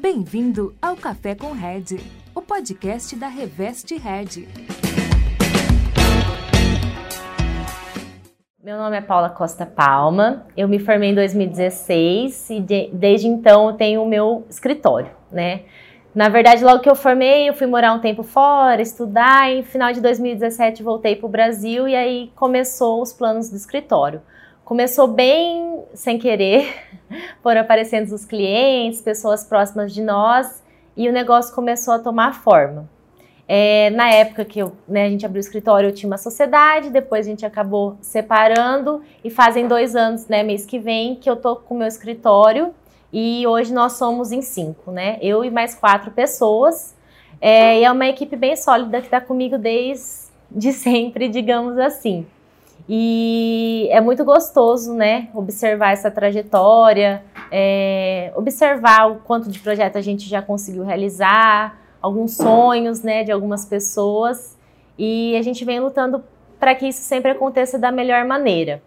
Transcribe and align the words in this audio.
Bem-vindo 0.00 0.76
ao 0.80 0.94
Café 0.94 1.34
com 1.34 1.50
Red, 1.50 1.98
o 2.32 2.40
podcast 2.40 3.16
da 3.16 3.26
Reveste 3.26 3.96
Red. 3.96 4.46
Meu 8.62 8.76
nome 8.76 8.96
é 8.96 9.00
Paula 9.00 9.28
Costa 9.28 9.66
Palma, 9.66 10.46
eu 10.56 10.68
me 10.68 10.78
formei 10.78 11.10
em 11.10 11.14
2016 11.16 12.50
e 12.50 12.60
de, 12.60 12.90
desde 12.92 13.26
então 13.26 13.70
eu 13.70 13.72
tenho 13.76 14.00
o 14.00 14.08
meu 14.08 14.46
escritório, 14.48 15.10
né? 15.32 15.62
Na 16.14 16.28
verdade, 16.28 16.62
logo 16.62 16.80
que 16.80 16.88
eu 16.88 16.94
formei, 16.94 17.48
eu 17.48 17.54
fui 17.54 17.66
morar 17.66 17.92
um 17.92 18.00
tempo 18.00 18.22
fora, 18.22 18.80
estudar, 18.80 19.50
e 19.50 19.58
no 19.58 19.64
final 19.64 19.92
de 19.92 20.00
2017 20.00 20.80
voltei 20.80 21.16
para 21.16 21.26
o 21.26 21.30
Brasil 21.30 21.88
e 21.88 21.96
aí 21.96 22.30
começou 22.36 23.02
os 23.02 23.12
planos 23.12 23.50
do 23.50 23.56
escritório. 23.56 24.22
Começou 24.68 25.06
bem 25.06 25.82
sem 25.94 26.18
querer, 26.18 26.74
foram 27.42 27.62
aparecendo 27.62 28.12
os 28.12 28.26
clientes, 28.26 29.00
pessoas 29.00 29.42
próximas 29.42 29.94
de 29.94 30.02
nós, 30.02 30.62
e 30.94 31.08
o 31.08 31.12
negócio 31.12 31.54
começou 31.54 31.94
a 31.94 31.98
tomar 31.98 32.34
forma. 32.34 32.86
É, 33.48 33.88
na 33.88 34.10
época 34.10 34.44
que 34.44 34.58
eu, 34.58 34.74
né, 34.86 35.06
a 35.06 35.08
gente 35.08 35.24
abriu 35.24 35.38
o 35.38 35.40
escritório, 35.40 35.88
eu 35.88 35.94
tinha 35.94 36.06
uma 36.06 36.18
sociedade, 36.18 36.90
depois 36.90 37.26
a 37.26 37.30
gente 37.30 37.46
acabou 37.46 37.96
separando, 38.02 39.00
e 39.24 39.30
fazem 39.30 39.66
dois 39.66 39.96
anos, 39.96 40.28
né, 40.28 40.42
mês 40.42 40.66
que 40.66 40.78
vem, 40.78 41.14
que 41.16 41.30
eu 41.30 41.36
tô 41.36 41.56
com 41.56 41.74
o 41.74 41.78
meu 41.78 41.88
escritório, 41.88 42.74
e 43.10 43.46
hoje 43.46 43.72
nós 43.72 43.94
somos 43.94 44.32
em 44.32 44.42
cinco, 44.42 44.90
né? 44.90 45.16
Eu 45.22 45.42
e 45.46 45.50
mais 45.50 45.74
quatro 45.74 46.10
pessoas. 46.10 46.94
É, 47.40 47.80
e 47.80 47.84
é 47.84 47.90
uma 47.90 48.06
equipe 48.06 48.36
bem 48.36 48.54
sólida 48.54 49.00
que 49.00 49.06
está 49.06 49.18
comigo 49.18 49.56
desde 49.56 50.28
de 50.50 50.74
sempre, 50.76 51.26
digamos 51.26 51.78
assim. 51.78 52.26
E 52.88 53.86
é 53.90 54.00
muito 54.00 54.24
gostoso, 54.24 54.94
né, 54.94 55.28
observar 55.34 55.92
essa 55.92 56.10
trajetória, 56.10 57.22
é, 57.52 58.32
observar 58.34 59.10
o 59.10 59.16
quanto 59.16 59.50
de 59.50 59.58
projeto 59.58 59.98
a 59.98 60.00
gente 60.00 60.26
já 60.26 60.40
conseguiu 60.40 60.84
realizar, 60.84 61.78
alguns 62.00 62.36
sonhos, 62.36 63.02
né, 63.02 63.24
de 63.24 63.32
algumas 63.32 63.66
pessoas. 63.66 64.56
E 64.98 65.36
a 65.36 65.42
gente 65.42 65.64
vem 65.64 65.80
lutando 65.80 66.24
para 66.58 66.74
que 66.74 66.86
isso 66.86 67.02
sempre 67.02 67.30
aconteça 67.30 67.78
da 67.78 67.92
melhor 67.92 68.24
maneira. 68.24 68.82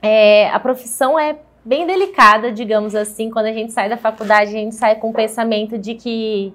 É, 0.00 0.48
a 0.50 0.60
profissão 0.60 1.18
é 1.18 1.36
bem 1.64 1.86
delicada, 1.86 2.52
digamos 2.52 2.94
assim. 2.94 3.30
Quando 3.30 3.46
a 3.46 3.52
gente 3.52 3.72
sai 3.72 3.88
da 3.88 3.96
faculdade, 3.96 4.50
a 4.50 4.58
gente 4.58 4.74
sai 4.74 4.96
com 4.96 5.10
o 5.10 5.12
pensamento 5.12 5.78
de 5.78 5.94
que 5.94 6.54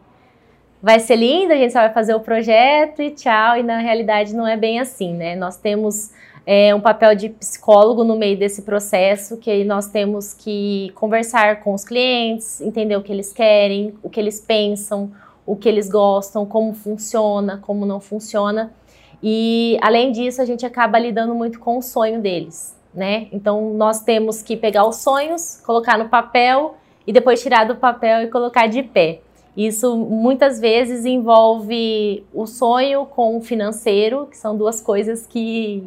vai 0.82 1.00
ser 1.00 1.18
lindo, 1.18 1.52
a 1.52 1.58
gente 1.58 1.74
só 1.74 1.80
vai 1.80 1.92
fazer 1.92 2.14
o 2.14 2.20
projeto 2.20 3.02
e 3.02 3.12
tchau. 3.12 3.58
E 3.58 3.64
na 3.64 3.80
realidade 3.80 4.36
não 4.36 4.48
é 4.48 4.56
bem 4.56 4.80
assim, 4.80 5.14
né? 5.14 5.36
Nós 5.36 5.58
temos 5.58 6.12
é, 6.46 6.74
um 6.74 6.82
papel 6.82 7.16
de 7.16 7.30
psicólogo 7.30 8.04
no 8.04 8.16
meio 8.16 8.38
desse 8.38 8.64
processo, 8.64 9.38
que 9.38 9.64
nós 9.64 9.88
temos 9.88 10.34
que 10.34 10.92
conversar 10.96 11.62
com 11.62 11.74
os 11.74 11.84
clientes, 11.84 12.62
entender 12.62 12.96
o 12.96 13.02
que 13.02 13.12
eles 13.12 13.32
querem, 13.32 13.94
o 14.02 14.10
que 14.10 14.20
eles 14.20 14.40
pensam, 14.40 15.12
o 15.46 15.56
que 15.56 15.70
eles 15.70 15.90
gostam, 15.90 16.46
como 16.46 16.74
funciona, 16.74 17.60
como 17.62 17.86
não 17.86 18.00
funciona. 18.00 18.74
E 19.22 19.78
além 19.82 20.12
disso, 20.12 20.42
a 20.42 20.46
gente 20.46 20.66
acaba 20.66 20.98
lidando 20.98 21.36
muito 21.36 21.60
com 21.60 21.78
o 21.78 21.82
sonho 21.82 22.22
deles 22.22 22.80
né? 22.94 23.28
Então 23.32 23.74
nós 23.74 24.02
temos 24.02 24.42
que 24.42 24.58
pegar 24.58 24.88
os 24.88 24.98
sonhos, 24.98 25.62
colocar 25.66 25.98
no 25.98 26.10
papel 26.10 26.76
e 27.06 27.14
depois 27.14 27.42
tirar 27.42 27.66
do 27.66 27.76
papel 27.76 28.24
e 28.24 28.28
colocar 28.28 28.68
de 28.68 28.84
pé. 28.84 29.22
Isso 29.56 29.98
muitas 29.98 30.60
vezes 30.60 31.06
envolve 31.06 32.24
o 32.34 32.46
sonho 32.46 33.06
com 33.06 33.38
o 33.38 33.42
financeiro, 33.42 34.28
que 34.28 34.38
são 34.38 34.56
duas 34.56 34.80
coisas 34.80 35.28
que, 35.28 35.84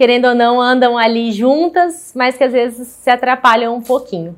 querendo 0.00 0.28
ou 0.28 0.34
não, 0.34 0.58
andam 0.58 0.96
ali 0.96 1.30
juntas, 1.30 2.14
mas 2.16 2.34
que 2.34 2.42
às 2.42 2.50
vezes 2.50 2.88
se 2.88 3.10
atrapalham 3.10 3.76
um 3.76 3.82
pouquinho. 3.82 4.34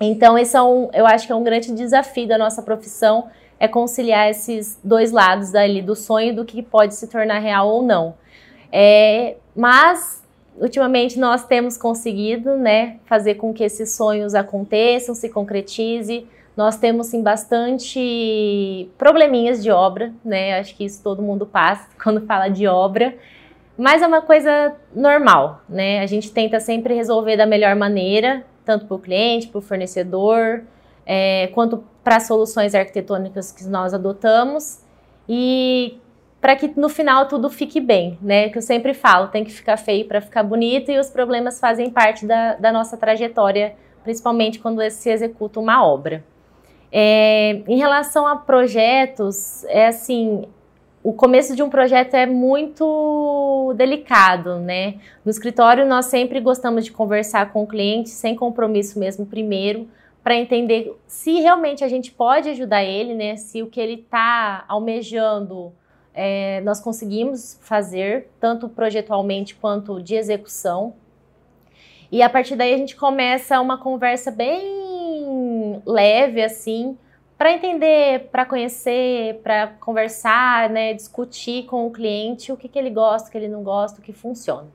Então, 0.00 0.36
esse 0.36 0.56
é 0.56 0.62
um, 0.62 0.90
eu 0.92 1.06
acho 1.06 1.28
que 1.28 1.32
é 1.32 1.36
um 1.36 1.44
grande 1.44 1.72
desafio 1.72 2.26
da 2.26 2.36
nossa 2.36 2.60
profissão, 2.60 3.28
é 3.60 3.68
conciliar 3.68 4.28
esses 4.28 4.80
dois 4.82 5.12
lados 5.12 5.52
dali 5.52 5.80
do 5.80 5.94
sonho 5.94 6.34
do 6.34 6.44
que 6.44 6.60
pode 6.60 6.96
se 6.96 7.06
tornar 7.06 7.38
real 7.38 7.68
ou 7.68 7.82
não. 7.82 8.16
É, 8.72 9.36
mas 9.54 10.24
ultimamente 10.58 11.20
nós 11.20 11.44
temos 11.44 11.76
conseguido, 11.76 12.56
né, 12.56 12.96
fazer 13.04 13.36
com 13.36 13.54
que 13.54 13.62
esses 13.62 13.94
sonhos 13.94 14.34
aconteçam, 14.34 15.14
se 15.14 15.28
concretize. 15.28 16.26
Nós 16.56 16.76
temos 16.76 17.06
sim 17.06 17.22
bastante 17.22 18.90
probleminhas 18.98 19.62
de 19.62 19.70
obra, 19.70 20.12
né? 20.24 20.58
Acho 20.58 20.74
que 20.74 20.84
isso 20.84 21.00
todo 21.00 21.22
mundo 21.22 21.46
passa 21.46 21.86
quando 22.02 22.26
fala 22.26 22.48
de 22.48 22.66
obra. 22.66 23.14
Mas 23.80 24.02
é 24.02 24.06
uma 24.06 24.20
coisa 24.20 24.76
normal, 24.94 25.62
né? 25.66 26.00
A 26.00 26.06
gente 26.06 26.30
tenta 26.30 26.60
sempre 26.60 26.92
resolver 26.92 27.38
da 27.38 27.46
melhor 27.46 27.74
maneira, 27.74 28.44
tanto 28.62 28.84
para 28.84 28.94
o 28.94 28.98
cliente, 28.98 29.48
para 29.48 29.58
o 29.58 29.62
fornecedor, 29.62 30.64
é, 31.06 31.46
quanto 31.54 31.82
para 32.04 32.16
as 32.16 32.26
soluções 32.26 32.74
arquitetônicas 32.74 33.50
que 33.50 33.64
nós 33.64 33.94
adotamos. 33.94 34.84
E 35.26 35.98
para 36.42 36.56
que 36.56 36.78
no 36.78 36.90
final 36.90 37.26
tudo 37.26 37.48
fique 37.48 37.80
bem, 37.80 38.18
né? 38.20 38.50
Que 38.50 38.58
eu 38.58 38.62
sempre 38.62 38.92
falo, 38.92 39.28
tem 39.28 39.44
que 39.44 39.50
ficar 39.50 39.78
feio 39.78 40.06
para 40.06 40.20
ficar 40.20 40.42
bonito 40.42 40.90
e 40.90 40.98
os 40.98 41.08
problemas 41.08 41.58
fazem 41.58 41.88
parte 41.88 42.26
da, 42.26 42.56
da 42.56 42.70
nossa 42.70 42.98
trajetória, 42.98 43.76
principalmente 44.04 44.58
quando 44.58 44.86
se 44.90 45.08
executa 45.08 45.58
uma 45.58 45.82
obra. 45.82 46.22
É, 46.92 47.62
em 47.66 47.78
relação 47.78 48.26
a 48.26 48.36
projetos, 48.36 49.64
é 49.64 49.86
assim, 49.86 50.44
o 51.02 51.12
começo 51.12 51.56
de 51.56 51.62
um 51.62 51.70
projeto 51.70 52.14
é 52.14 52.26
muito 52.26 53.72
delicado, 53.76 54.58
né? 54.58 54.96
No 55.24 55.30
escritório 55.30 55.86
nós 55.86 56.06
sempre 56.06 56.40
gostamos 56.40 56.84
de 56.84 56.92
conversar 56.92 57.52
com 57.52 57.62
o 57.62 57.66
cliente 57.66 58.10
sem 58.10 58.36
compromisso 58.36 58.98
mesmo 58.98 59.24
primeiro, 59.24 59.88
para 60.22 60.34
entender 60.34 60.94
se 61.06 61.40
realmente 61.40 61.82
a 61.82 61.88
gente 61.88 62.12
pode 62.12 62.50
ajudar 62.50 62.84
ele, 62.84 63.14
né? 63.14 63.36
Se 63.36 63.62
o 63.62 63.66
que 63.66 63.80
ele 63.80 63.94
está 63.94 64.64
almejando 64.68 65.72
é, 66.12 66.60
nós 66.60 66.80
conseguimos 66.80 67.58
fazer, 67.62 68.28
tanto 68.38 68.68
projetualmente 68.68 69.54
quanto 69.54 70.02
de 70.02 70.14
execução. 70.14 70.94
E 72.12 72.22
a 72.22 72.28
partir 72.28 72.56
daí 72.56 72.74
a 72.74 72.76
gente 72.76 72.96
começa 72.96 73.60
uma 73.60 73.78
conversa 73.78 74.30
bem 74.30 75.80
leve, 75.86 76.42
assim, 76.42 76.98
para 77.40 77.54
entender, 77.54 78.28
para 78.30 78.44
conhecer, 78.44 79.40
para 79.42 79.68
conversar, 79.68 80.68
né, 80.68 80.92
discutir 80.92 81.64
com 81.64 81.86
o 81.86 81.90
cliente 81.90 82.52
o 82.52 82.56
que, 82.56 82.68
que 82.68 82.78
ele 82.78 82.90
gosta, 82.90 83.30
o 83.30 83.32
que 83.32 83.38
ele 83.38 83.48
não 83.48 83.62
gosta, 83.62 83.98
o 83.98 84.02
que 84.02 84.12
funciona. 84.12 84.68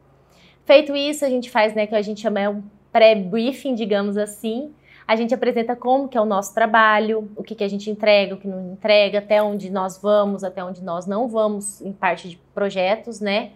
Feito 0.65 0.95
isso, 0.95 1.23
a 1.23 1.29
gente 1.29 1.51
faz, 1.51 1.75
né, 1.75 1.85
que 1.85 1.93
a 1.93 2.01
gente 2.01 2.21
chama 2.21 2.49
um 2.49 2.63
pré-briefing, 2.91 3.75
digamos 3.75 4.17
assim, 4.17 4.73
a 5.07 5.15
gente 5.15 5.31
apresenta 5.31 5.75
como 5.75 6.07
que 6.07 6.17
é 6.17 6.21
o 6.21 6.25
nosso 6.25 6.55
trabalho, 6.55 7.29
o 7.35 7.43
que, 7.43 7.53
que 7.53 7.63
a 7.63 7.67
gente 7.67 7.87
entrega, 7.87 8.33
o 8.33 8.37
que 8.39 8.47
não 8.47 8.73
entrega, 8.73 9.19
até 9.19 9.43
onde 9.43 9.69
nós 9.69 10.01
vamos, 10.01 10.43
até 10.43 10.63
onde 10.63 10.83
nós 10.83 11.05
não 11.05 11.27
vamos 11.27 11.81
em 11.81 11.93
parte 11.93 12.27
de 12.27 12.37
projetos, 12.51 13.19
né? 13.19 13.51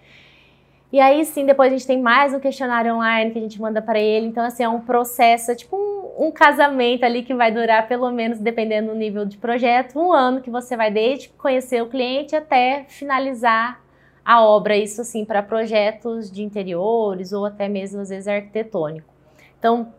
E 0.92 1.00
aí 1.00 1.24
sim, 1.24 1.46
depois 1.46 1.72
a 1.72 1.78
gente 1.78 1.86
tem 1.86 2.02
mais 2.02 2.34
um 2.34 2.40
questionário 2.40 2.96
online 2.96 3.30
que 3.30 3.38
a 3.38 3.42
gente 3.42 3.62
manda 3.62 3.80
para 3.80 4.00
ele. 4.00 4.26
Então, 4.26 4.44
assim, 4.44 4.64
é 4.64 4.70
um 4.70 4.82
processo, 4.82 5.52
é 5.52 5.56
tipo 5.56 5.78
um, 5.78 6.26
um, 6.26 6.32
casamento 6.32 7.04
ali 7.04 7.22
que 7.22 7.34
vai 7.34 7.52
durar 7.52 7.88
pelo 7.88 8.10
menos, 8.12 8.40
dependendo 8.40 8.90
do 8.90 8.96
nível 8.96 9.24
de 9.24 9.38
projeto, 9.38 10.00
um 10.00 10.12
ano 10.12 10.42
que 10.42 10.50
você 10.50 10.76
vai 10.76 10.90
desde 10.90 11.30
conhecer 11.30 11.84
o 11.84 11.88
cliente 11.88 12.36
até 12.36 12.86
finalizar 12.88 13.80
a 14.26 14.44
obra. 14.44 14.76
Isso 14.76 15.02
assim, 15.02 15.24
para 15.24 15.44
projetos 15.44 16.32
de 16.32 16.42
interiores 16.42 17.34
ou 17.34 17.46
até 17.46 17.70
mesmo 17.70 18.02
às 18.02 18.10
vezes 18.10 18.28
arquitetônico. 18.28 19.14
Então, 19.60 19.94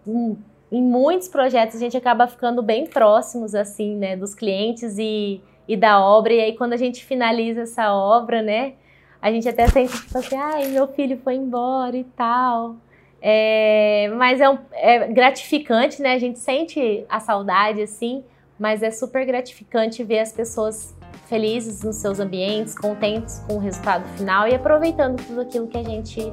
em 0.73 0.83
muitos 0.83 1.29
projetos 1.29 1.77
a 1.77 1.79
gente 1.79 1.97
acaba 1.97 2.27
ficando 2.27 2.63
bem 2.63 2.85
próximos 2.85 3.55
assim, 3.55 3.95
né, 3.95 4.17
dos 4.17 4.35
clientes 4.35 4.99
e, 4.99 5.41
e 5.69 5.77
da 5.77 6.05
obra. 6.05 6.33
E 6.33 6.41
aí 6.41 6.57
quando 6.57 6.73
a 6.73 6.77
gente 6.77 7.05
finaliza 7.05 7.61
essa 7.61 7.95
obra, 7.95 8.43
né, 8.43 8.75
a 9.21 9.31
gente 9.31 9.49
até 9.49 9.69
sente 9.69 9.93
tipo 9.93 10.19
assim, 10.19 10.37
ai, 10.37 10.69
meu 10.69 10.89
filho 10.89 11.19
foi 11.23 11.35
embora 11.35 11.97
e 11.97 12.05
tal. 12.05 12.77
É, 13.23 14.11
mas 14.17 14.41
é, 14.41 14.49
um, 14.49 14.59
é 14.73 15.09
gratificante, 15.09 16.01
né? 16.01 16.15
A 16.15 16.19
gente 16.19 16.39
sente 16.39 17.05
a 17.09 17.21
saudade 17.21 17.83
assim, 17.83 18.25
mas 18.59 18.83
é 18.83 18.91
super 18.91 19.27
gratificante 19.27 20.03
ver 20.03 20.21
as 20.21 20.33
pessoas 20.33 20.95
felizes 21.29 21.83
nos 21.83 21.97
seus 21.97 22.19
ambientes, 22.19 22.75
contentes 22.75 23.39
com 23.47 23.57
o 23.57 23.59
resultado 23.59 24.05
final 24.17 24.49
e 24.49 24.55
aproveitando 24.55 25.23
tudo 25.25 25.43
aquilo 25.43 25.69
que 25.69 25.79
a 25.79 25.83
gente 25.83 26.33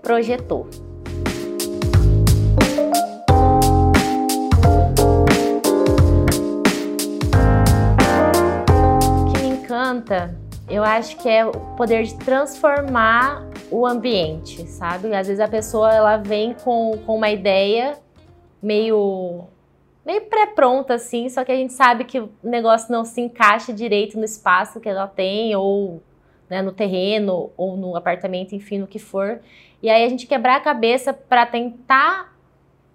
projetou. 0.00 0.68
encanta, 9.88 10.34
eu 10.68 10.84
acho 10.84 11.16
que 11.16 11.28
é 11.28 11.46
o 11.46 11.52
poder 11.76 12.04
de 12.04 12.14
transformar 12.18 13.46
o 13.70 13.86
ambiente, 13.86 14.66
sabe? 14.66 15.14
Às 15.14 15.26
vezes 15.26 15.40
a 15.40 15.48
pessoa 15.48 15.92
ela 15.92 16.16
vem 16.16 16.54
com, 16.54 16.98
com 17.06 17.16
uma 17.16 17.30
ideia 17.30 17.98
meio 18.62 19.44
meio 20.04 20.22
pré-pronta 20.22 20.94
assim, 20.94 21.28
só 21.28 21.44
que 21.44 21.52
a 21.52 21.56
gente 21.56 21.74
sabe 21.74 22.04
que 22.04 22.18
o 22.18 22.30
negócio 22.42 22.90
não 22.90 23.04
se 23.04 23.20
encaixa 23.20 23.74
direito 23.74 24.16
no 24.16 24.24
espaço 24.24 24.80
que 24.80 24.88
ela 24.88 25.06
tem 25.06 25.54
ou 25.54 26.02
né, 26.48 26.62
no 26.62 26.72
terreno 26.72 27.50
ou 27.56 27.76
no 27.76 27.94
apartamento, 27.94 28.54
enfim, 28.54 28.78
no 28.78 28.86
que 28.86 28.98
for. 28.98 29.40
E 29.82 29.90
aí 29.90 30.04
a 30.04 30.08
gente 30.08 30.26
quebrar 30.26 30.56
a 30.56 30.60
cabeça 30.60 31.12
para 31.12 31.44
tentar 31.44 32.34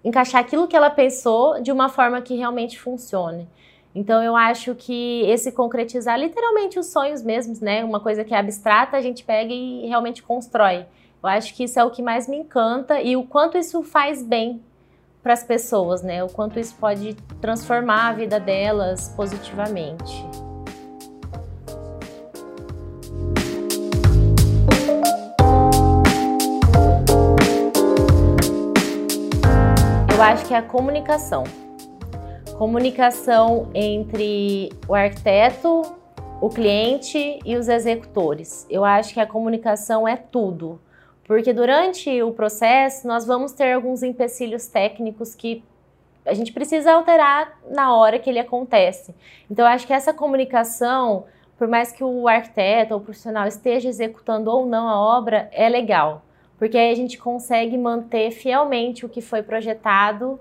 encaixar 0.04 0.42
aquilo 0.42 0.68
que 0.68 0.76
ela 0.76 0.90
pensou 0.90 1.62
de 1.62 1.72
uma 1.72 1.88
forma 1.88 2.20
que 2.22 2.36
realmente 2.36 2.80
funcione. 2.80 3.48
Então 3.96 4.24
eu 4.24 4.36
acho 4.36 4.74
que 4.74 5.22
esse 5.28 5.52
concretizar 5.52 6.20
literalmente 6.20 6.80
os 6.80 6.88
sonhos 6.88 7.22
mesmos, 7.22 7.60
né? 7.60 7.84
Uma 7.84 8.00
coisa 8.00 8.24
que 8.24 8.34
é 8.34 8.38
abstrata, 8.38 8.98
a 8.98 9.02
gente 9.02 9.24
pega 9.24 9.54
e 9.54 9.86
realmente 9.86 10.24
constrói. 10.24 10.86
Eu 11.22 11.30
acho 11.30 11.54
que 11.54 11.66
isso 11.66 11.80
é 11.80 11.84
o 11.84 11.92
que 11.92 12.02
mais 12.02 12.28
me 12.28 12.38
encanta 12.38 13.00
e 13.02 13.16
o 13.16 13.24
quanto 13.24 13.58
isso 13.58 13.84
faz 13.84 14.24
bem 14.24 14.62
para 15.22 15.34
as 15.34 15.44
pessoas, 15.44 16.02
né? 16.02 16.24
O 16.24 16.28
quanto 16.28 16.60
isso 16.60 16.76
pode 16.80 17.14
transformar 17.40 18.10
a 18.10 18.14
vida 18.14 18.40
delas 18.40 19.10
positivamente. 19.16 20.26
Eu 30.14 30.22
acho 30.22 30.46
que 30.46 30.54
é 30.54 30.58
a 30.58 30.62
comunicação 30.64 31.44
comunicação 32.54 33.70
entre 33.74 34.72
o 34.88 34.94
arquiteto, 34.94 35.82
o 36.40 36.50
cliente 36.50 37.40
e 37.44 37.56
os 37.56 37.68
executores. 37.68 38.68
Eu 38.70 38.86
acho 38.86 39.14
que 39.14 39.20
a 39.20 39.26
comunicação 39.26 40.08
é 40.08 40.16
tudo, 40.16 40.80
porque 41.26 41.52
durante 41.52 42.22
o 42.22 42.32
processo 42.32 43.08
nós 43.08 43.26
vamos 43.26 43.54
ter 43.54 43.74
alguns 43.74 44.04
empecilhos 44.04 44.68
técnicos 44.68 45.34
que 45.34 45.64
a 46.26 46.34
gente 46.34 46.54
precisa 46.54 46.94
alterar 46.94 47.60
na 47.70 47.96
hora 47.96 48.20
que 48.20 48.30
ele 48.30 48.40
acontece. 48.40 49.14
Então, 49.50 49.66
eu 49.66 49.72
acho 49.72 49.86
que 49.86 49.94
essa 49.94 50.14
comunicação, 50.14 51.26
por 51.58 51.68
mais 51.68 51.92
que 51.92 52.04
o 52.04 52.28
arquiteto 52.28 52.94
ou 52.94 53.00
o 53.00 53.04
profissional 53.04 53.48
esteja 53.48 53.90
executando 53.90 54.50
ou 54.50 54.66
não 54.66 54.88
a 54.88 55.00
obra, 55.00 55.50
é 55.52 55.68
legal, 55.68 56.24
porque 56.58 56.78
aí 56.78 56.92
a 56.92 56.96
gente 56.96 57.18
consegue 57.18 57.78
manter 57.78 58.32
fielmente 58.32 59.06
o 59.06 59.10
que 59.10 59.22
foi 59.22 59.44
projetado 59.44 60.40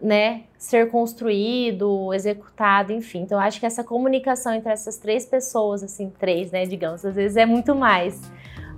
né, 0.00 0.42
ser 0.56 0.90
construído, 0.90 2.12
executado, 2.14 2.92
enfim. 2.92 3.22
Então, 3.22 3.38
acho 3.38 3.58
que 3.60 3.66
essa 3.66 3.82
comunicação 3.82 4.54
entre 4.54 4.72
essas 4.72 4.96
três 4.96 5.26
pessoas, 5.26 5.82
assim, 5.82 6.12
três, 6.18 6.50
né, 6.50 6.64
digamos, 6.64 7.04
às 7.04 7.14
vezes 7.14 7.36
é 7.36 7.46
muito 7.46 7.74
mais, 7.74 8.20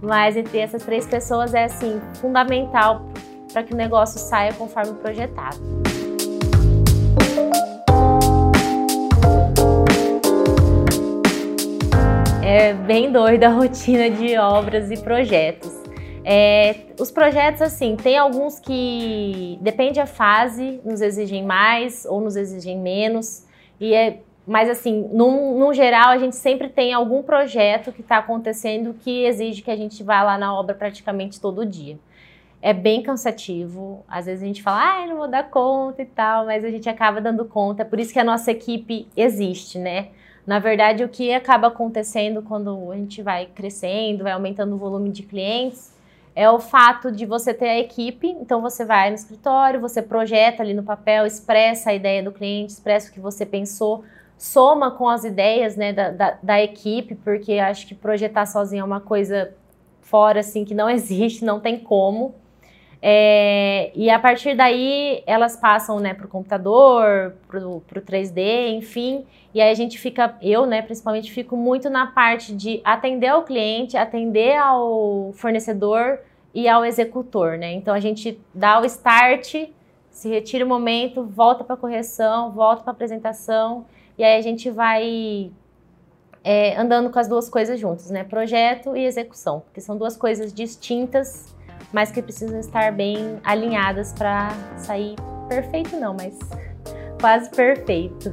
mas 0.03 0.37
entre 0.37 0.59
essas 0.59 0.83
três 0.83 1.07
pessoas 1.07 1.55
é, 1.55 1.65
assim, 1.65 2.01
fundamental 2.15 3.07
para 3.53 3.63
que 3.63 3.75
o 3.75 3.77
negócio 3.77 4.19
saia 4.19 4.53
conforme 4.55 4.95
projetado. 4.95 5.59
É 12.43 12.75
bem 12.75 13.13
doida 13.13 13.47
a 13.47 13.51
rotina 13.51 14.11
de 14.11 14.37
obras 14.37 14.91
e 14.91 14.97
projetos. 14.97 15.80
É, 16.25 16.87
os 16.99 17.11
projetos, 17.11 17.63
assim, 17.63 17.97
tem 17.97 18.19
alguns 18.19 18.59
que, 18.59 19.59
depende 19.61 19.99
a 20.01 20.07
fase, 20.07 20.81
nos 20.85 21.01
exigem 21.01 21.45
mais 21.45 22.05
ou 22.05 22.21
nos 22.21 22.37
exigem 22.37 22.79
menos. 22.79 23.47
E 23.81 23.95
é, 23.95 24.21
mas, 24.47 24.69
assim, 24.69 25.09
no, 25.13 25.73
geral, 25.73 26.09
a 26.09 26.19
gente 26.19 26.35
sempre 26.35 26.69
tem 26.69 26.93
algum 26.93 27.23
projeto 27.23 27.93
que 27.93 28.01
está 28.01 28.19
acontecendo 28.19 28.95
que 28.95 29.25
exige 29.25 29.63
que 29.63 29.71
a 29.71 29.77
gente 29.77 30.03
vá 30.03 30.23
lá 30.23 30.37
na 30.37 30.53
obra 30.53 30.75
praticamente 30.75 31.41
todo 31.41 31.65
dia. 31.65 31.99
É 32.61 32.73
bem 32.73 33.03
cansativo. 33.03 34.05
Às 34.09 34.27
vezes 34.27 34.43
a 34.43 34.47
gente 34.47 34.63
fala, 34.63 34.79
ai, 34.79 35.05
ah, 35.05 35.07
não 35.07 35.17
vou 35.17 35.29
dar 35.29 35.49
conta 35.49 36.03
e 36.03 36.07
tal, 36.07 36.47
mas 36.47 36.65
a 36.65 36.69
gente 36.71 36.89
acaba 36.89 37.21
dando 37.21 37.45
conta. 37.45 37.83
É 37.83 37.85
por 37.85 38.01
isso 38.01 38.13
que 38.13 38.19
a 38.19 38.25
nossa 38.25 38.51
equipe 38.51 39.07
existe, 39.17 39.79
né? 39.79 40.09
Na 40.47 40.59
verdade, 40.59 41.05
o 41.05 41.09
que 41.09 41.33
acaba 41.33 41.69
acontecendo 41.69 42.43
quando 42.43 42.91
a 42.91 42.97
gente 42.97 43.23
vai 43.23 43.47
crescendo, 43.47 44.25
vai 44.25 44.33
aumentando 44.33 44.75
o 44.75 44.79
volume 44.79 45.11
de 45.11 45.23
clientes, 45.23 45.95
é 46.35 46.49
o 46.51 46.59
fato 46.59 47.11
de 47.11 47.27
você 47.27 47.53
ter 47.53 47.69
a 47.69 47.79
equipe, 47.79 48.29
então 48.29 48.63
você 48.63 48.85
vai 48.85 49.09
no 49.11 49.17
escritório, 49.17 49.81
você 49.81 50.01
projeta 50.01 50.63
ali 50.63 50.73
no 50.73 50.83
papel, 50.83 51.27
expressa 51.27 51.91
a 51.91 51.95
ideia 51.95 52.23
do 52.23 52.33
cliente, 52.33 52.73
expressa 52.73 53.11
o 53.11 53.13
que 53.13 53.21
você 53.21 53.45
pensou, 53.45 54.05
soma 54.39 54.91
com 54.91 55.09
as 55.09 55.25
ideias 55.25 55.77
né, 55.77 55.93
da, 55.93 56.11
da, 56.11 56.39
da 56.43 56.63
equipe, 56.63 57.15
porque 57.15 57.55
acho 57.59 57.87
que 57.87 57.95
projetar 57.95 58.47
sozinho 58.47 58.83
é 58.83 58.85
uma 58.85 59.01
coisa 59.01 59.55
fora 60.01 60.41
assim 60.41 60.65
que 60.65 60.75
não 60.75 60.89
existe, 60.91 61.45
não 61.45 61.61
tem 61.61 61.79
como. 61.79 62.35
É, 63.03 63.91
e 63.95 64.11
a 64.11 64.19
partir 64.19 64.55
daí 64.55 65.23
elas 65.27 65.57
passam 65.57 65.99
né, 65.99 66.13
para 66.13 66.27
o 66.27 66.29
computador, 66.29 67.35
para 67.49 67.59
o 67.67 67.83
3D, 67.91 68.73
enfim. 68.75 69.25
E 69.55 69.61
aí 69.61 69.71
a 69.71 69.75
gente 69.75 69.99
fica, 69.99 70.37
eu 70.43 70.67
né, 70.67 70.83
principalmente, 70.83 71.33
fico 71.33 71.57
muito 71.57 71.89
na 71.89 72.07
parte 72.07 72.55
de 72.55 72.81
atender 72.85 73.29
ao 73.29 73.43
cliente, 73.43 73.97
atender 73.97 74.57
ao 74.57 75.33
fornecedor 75.35 76.21
e 76.55 76.69
ao 76.69 76.85
executor, 76.85 77.57
né? 77.57 77.73
Então 77.73 77.95
a 77.95 78.01
gente 78.01 78.39
dá 78.55 78.81
o 78.81 78.85
start, 78.85 79.55
se 80.11 80.29
retira 80.29 80.65
o 80.65 80.69
momento, 80.69 81.25
volta 81.25 81.65
para 81.65 81.75
a 81.75 81.79
correção, 81.79 82.51
volta 82.51 82.83
para 82.83 82.93
a 82.93 82.95
apresentação, 82.95 83.87
e 84.19 84.25
aí 84.25 84.37
a 84.37 84.43
gente 84.43 84.69
vai 84.71 85.51
é, 86.45 86.77
andando 86.77 87.11
com 87.11 87.19
as 87.19 87.29
duas 87.29 87.49
coisas 87.49 87.79
juntas, 87.81 88.11
né? 88.11 88.25
Projeto 88.25 88.97
e 88.97 89.05
execução, 89.05 89.61
porque 89.61 89.81
são 89.81 89.97
duas 89.97 90.17
coisas 90.17 90.53
distintas 90.53 91.55
mas 91.93 92.11
que 92.11 92.23
precisam 92.23 92.59
estar 92.61 92.93
bem 92.93 93.41
alinhadas 93.45 94.13
para 94.13 94.51
sair 94.77 95.17
perfeito 95.49 95.97
não, 95.97 96.15
mas 96.15 96.39
quase 97.21 97.51
perfeito. 97.51 98.31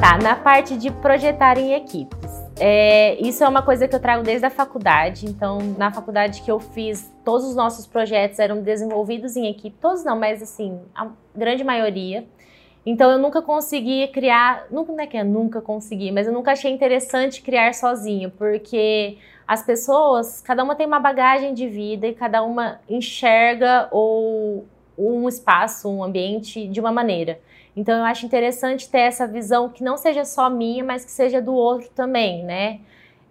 Tá, 0.00 0.18
na 0.18 0.34
parte 0.34 0.76
de 0.76 0.90
projetar 0.90 1.56
em 1.58 1.74
equipes. 1.74 2.22
É, 2.58 3.20
isso 3.20 3.42
é 3.42 3.48
uma 3.48 3.62
coisa 3.62 3.88
que 3.88 3.94
eu 3.94 4.00
trago 4.00 4.22
desde 4.22 4.46
a 4.46 4.50
faculdade. 4.50 5.26
Então, 5.26 5.58
na 5.78 5.90
faculdade 5.90 6.42
que 6.42 6.50
eu 6.50 6.60
fiz, 6.60 7.10
todos 7.24 7.46
os 7.46 7.56
nossos 7.56 7.86
projetos 7.86 8.38
eram 8.38 8.62
desenvolvidos 8.62 9.36
em 9.36 9.48
equipe. 9.48 9.76
Todos 9.80 10.04
não, 10.04 10.18
mas 10.18 10.42
assim, 10.42 10.80
a 10.94 11.08
grande 11.34 11.64
maioria. 11.64 12.24
Então 12.84 13.10
eu 13.10 13.18
nunca 13.18 13.40
consegui 13.40 14.08
criar, 14.08 14.66
nunca 14.70 14.92
não 14.92 15.00
é 15.00 15.06
que 15.06 15.16
eu 15.16 15.24
nunca 15.24 15.60
consegui, 15.60 16.10
mas 16.10 16.26
eu 16.26 16.32
nunca 16.32 16.52
achei 16.52 16.70
interessante 16.70 17.40
criar 17.40 17.74
sozinho, 17.74 18.30
porque 18.32 19.18
as 19.46 19.64
pessoas, 19.64 20.40
cada 20.40 20.64
uma 20.64 20.74
tem 20.74 20.86
uma 20.86 20.98
bagagem 20.98 21.54
de 21.54 21.68
vida 21.68 22.06
e 22.06 22.14
cada 22.14 22.42
uma 22.42 22.80
enxerga 22.88 23.88
ou 23.92 24.66
um 24.98 25.28
espaço, 25.28 25.88
um 25.88 26.02
ambiente 26.02 26.66
de 26.66 26.80
uma 26.80 26.90
maneira. 26.90 27.40
Então 27.76 27.96
eu 27.96 28.04
acho 28.04 28.26
interessante 28.26 28.88
ter 28.88 29.00
essa 29.00 29.26
visão 29.26 29.68
que 29.68 29.82
não 29.82 29.96
seja 29.96 30.24
só 30.24 30.50
minha, 30.50 30.84
mas 30.84 31.04
que 31.04 31.10
seja 31.10 31.40
do 31.40 31.54
outro 31.54 31.88
também, 31.94 32.44
né? 32.44 32.80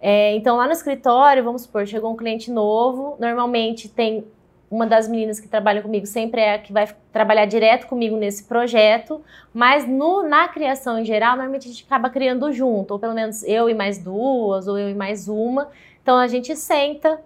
É, 0.00 0.34
então 0.34 0.56
lá 0.56 0.66
no 0.66 0.72
escritório, 0.72 1.44
vamos 1.44 1.62
supor, 1.62 1.86
chegou 1.86 2.12
um 2.12 2.16
cliente 2.16 2.50
novo, 2.50 3.16
normalmente 3.20 3.88
tem 3.88 4.24
uma 4.72 4.86
das 4.86 5.06
meninas 5.06 5.38
que 5.38 5.46
trabalha 5.46 5.82
comigo 5.82 6.06
sempre 6.06 6.40
é 6.40 6.54
a 6.54 6.58
que 6.58 6.72
vai 6.72 6.88
trabalhar 7.12 7.44
direto 7.44 7.86
comigo 7.86 8.16
nesse 8.16 8.44
projeto, 8.44 9.20
mas 9.52 9.86
no, 9.86 10.22
na 10.22 10.48
criação 10.48 10.98
em 10.98 11.04
geral, 11.04 11.36
normalmente 11.36 11.68
a 11.68 11.70
gente 11.70 11.84
acaba 11.84 12.08
criando 12.08 12.50
junto, 12.50 12.92
ou 12.92 12.98
pelo 12.98 13.12
menos 13.12 13.42
eu 13.42 13.68
e 13.68 13.74
mais 13.74 13.98
duas, 13.98 14.66
ou 14.66 14.78
eu 14.78 14.88
e 14.88 14.94
mais 14.94 15.28
uma. 15.28 15.68
Então 16.02 16.16
a 16.16 16.26
gente 16.26 16.56
senta, 16.56 17.20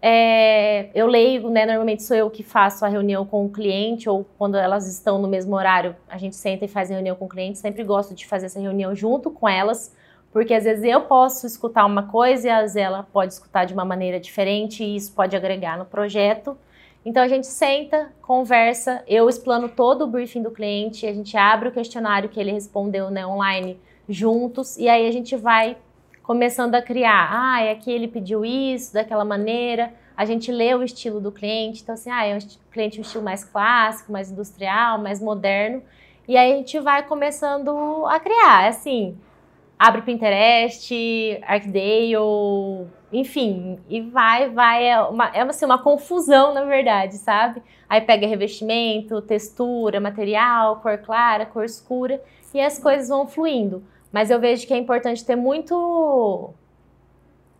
é, 0.00 0.88
eu 0.94 1.08
leio, 1.08 1.50
né? 1.50 1.66
Normalmente 1.66 2.04
sou 2.04 2.16
eu 2.16 2.30
que 2.30 2.44
faço 2.44 2.84
a 2.84 2.88
reunião 2.88 3.26
com 3.26 3.44
o 3.44 3.50
cliente, 3.50 4.08
ou 4.08 4.24
quando 4.38 4.56
elas 4.56 4.86
estão 4.86 5.18
no 5.18 5.26
mesmo 5.26 5.56
horário, 5.56 5.96
a 6.08 6.16
gente 6.16 6.36
senta 6.36 6.66
e 6.66 6.68
faz 6.68 6.88
a 6.88 6.94
reunião 6.94 7.16
com 7.16 7.24
o 7.24 7.28
cliente. 7.28 7.58
Sempre 7.58 7.82
gosto 7.82 8.14
de 8.14 8.24
fazer 8.28 8.46
essa 8.46 8.60
reunião 8.60 8.94
junto 8.94 9.28
com 9.28 9.48
elas, 9.48 9.92
porque 10.32 10.54
às 10.54 10.62
vezes 10.62 10.84
eu 10.84 11.00
posso 11.00 11.48
escutar 11.48 11.84
uma 11.84 12.04
coisa 12.04 12.46
e 12.46 12.50
às 12.50 12.60
vezes 12.60 12.76
ela 12.76 13.02
pode 13.02 13.32
escutar 13.32 13.64
de 13.64 13.74
uma 13.74 13.84
maneira 13.84 14.20
diferente, 14.20 14.84
e 14.84 14.94
isso 14.94 15.12
pode 15.12 15.34
agregar 15.34 15.76
no 15.76 15.84
projeto. 15.84 16.56
Então 17.06 17.22
a 17.22 17.28
gente 17.28 17.46
senta, 17.46 18.12
conversa, 18.20 19.04
eu 19.06 19.28
explano 19.28 19.68
todo 19.68 20.02
o 20.02 20.06
briefing 20.08 20.42
do 20.42 20.50
cliente, 20.50 21.06
a 21.06 21.12
gente 21.12 21.36
abre 21.36 21.68
o 21.68 21.72
questionário 21.72 22.28
que 22.28 22.40
ele 22.40 22.50
respondeu 22.50 23.10
né, 23.10 23.24
online 23.24 23.78
juntos 24.08 24.76
e 24.76 24.88
aí 24.88 25.06
a 25.06 25.12
gente 25.12 25.36
vai 25.36 25.76
começando 26.20 26.74
a 26.74 26.82
criar. 26.82 27.28
Ah, 27.30 27.62
é 27.62 27.70
aqui 27.70 27.92
ele 27.92 28.08
pediu 28.08 28.44
isso, 28.44 28.92
daquela 28.92 29.24
maneira. 29.24 29.94
A 30.16 30.24
gente 30.24 30.50
lê 30.50 30.74
o 30.74 30.82
estilo 30.82 31.20
do 31.20 31.30
cliente, 31.30 31.80
então 31.80 31.94
assim, 31.94 32.10
ah, 32.10 32.26
é 32.26 32.34
um 32.34 32.40
cliente 32.72 32.98
um 32.98 33.02
estilo 33.02 33.22
mais 33.22 33.44
clássico, 33.44 34.10
mais 34.10 34.28
industrial, 34.28 34.98
mais 34.98 35.20
moderno. 35.22 35.84
E 36.26 36.36
aí 36.36 36.54
a 36.54 36.56
gente 36.56 36.80
vai 36.80 37.06
começando 37.06 38.04
a 38.06 38.18
criar, 38.18 38.66
assim, 38.66 39.16
abre 39.78 40.02
Pinterest, 40.02 40.92
Arcdale, 41.46 42.88
enfim, 43.12 43.78
e 43.88 44.00
vai, 44.00 44.50
vai, 44.50 44.88
é 44.88 45.00
uma, 45.00 45.28
é 45.28 45.42
assim, 45.42 45.64
uma 45.64 45.78
confusão, 45.78 46.52
na 46.52 46.64
verdade, 46.64 47.14
sabe? 47.16 47.62
Aí 47.88 48.00
pega 48.00 48.26
revestimento, 48.26 49.22
textura, 49.22 50.00
material, 50.00 50.80
cor 50.80 50.98
clara, 50.98 51.46
cor 51.46 51.64
escura, 51.64 52.20
e 52.52 52.60
as 52.60 52.78
coisas 52.78 53.08
vão 53.08 53.26
fluindo. 53.26 53.84
Mas 54.12 54.30
eu 54.30 54.40
vejo 54.40 54.66
que 54.66 54.74
é 54.74 54.78
importante 54.78 55.24
ter 55.24 55.36
muito. 55.36 56.50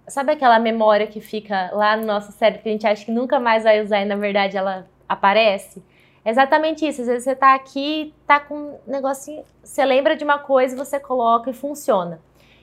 Sabe 0.09 0.33
aquela 0.33 0.59
memória 0.59 1.07
que 1.07 1.21
fica 1.21 1.71
lá 1.73 1.97
no 1.97 2.07
nosso 2.07 2.33
cérebro 2.33 2.63
que 2.63 2.69
a 2.69 2.73
gente 2.73 2.87
acha 2.87 3.05
que 3.05 3.11
nunca 3.11 3.41
mais 3.41 3.65
vai 3.65 3.83
usar 3.83 4.01
e 4.01 4.05
na 4.05 4.17
verdade 4.17 4.57
ela 4.57 4.87
aparece? 5.09 5.83
É 6.25 6.31
exatamente 6.31 6.87
isso. 6.87 7.03
Às 7.03 7.09
vezes 7.09 7.25
você 7.25 7.37
tá 7.37 7.55
aqui, 7.55 8.15
tá 8.27 8.41
com 8.41 8.55
um 8.55 8.79
negocinho, 8.87 9.45
você 9.63 9.85
lembra 9.85 10.17
de 10.17 10.25
uma 10.25 10.39
coisa, 10.39 10.77
você 10.77 10.99
coloca 10.99 11.51
e 11.51 11.55
funciona. 11.55 12.21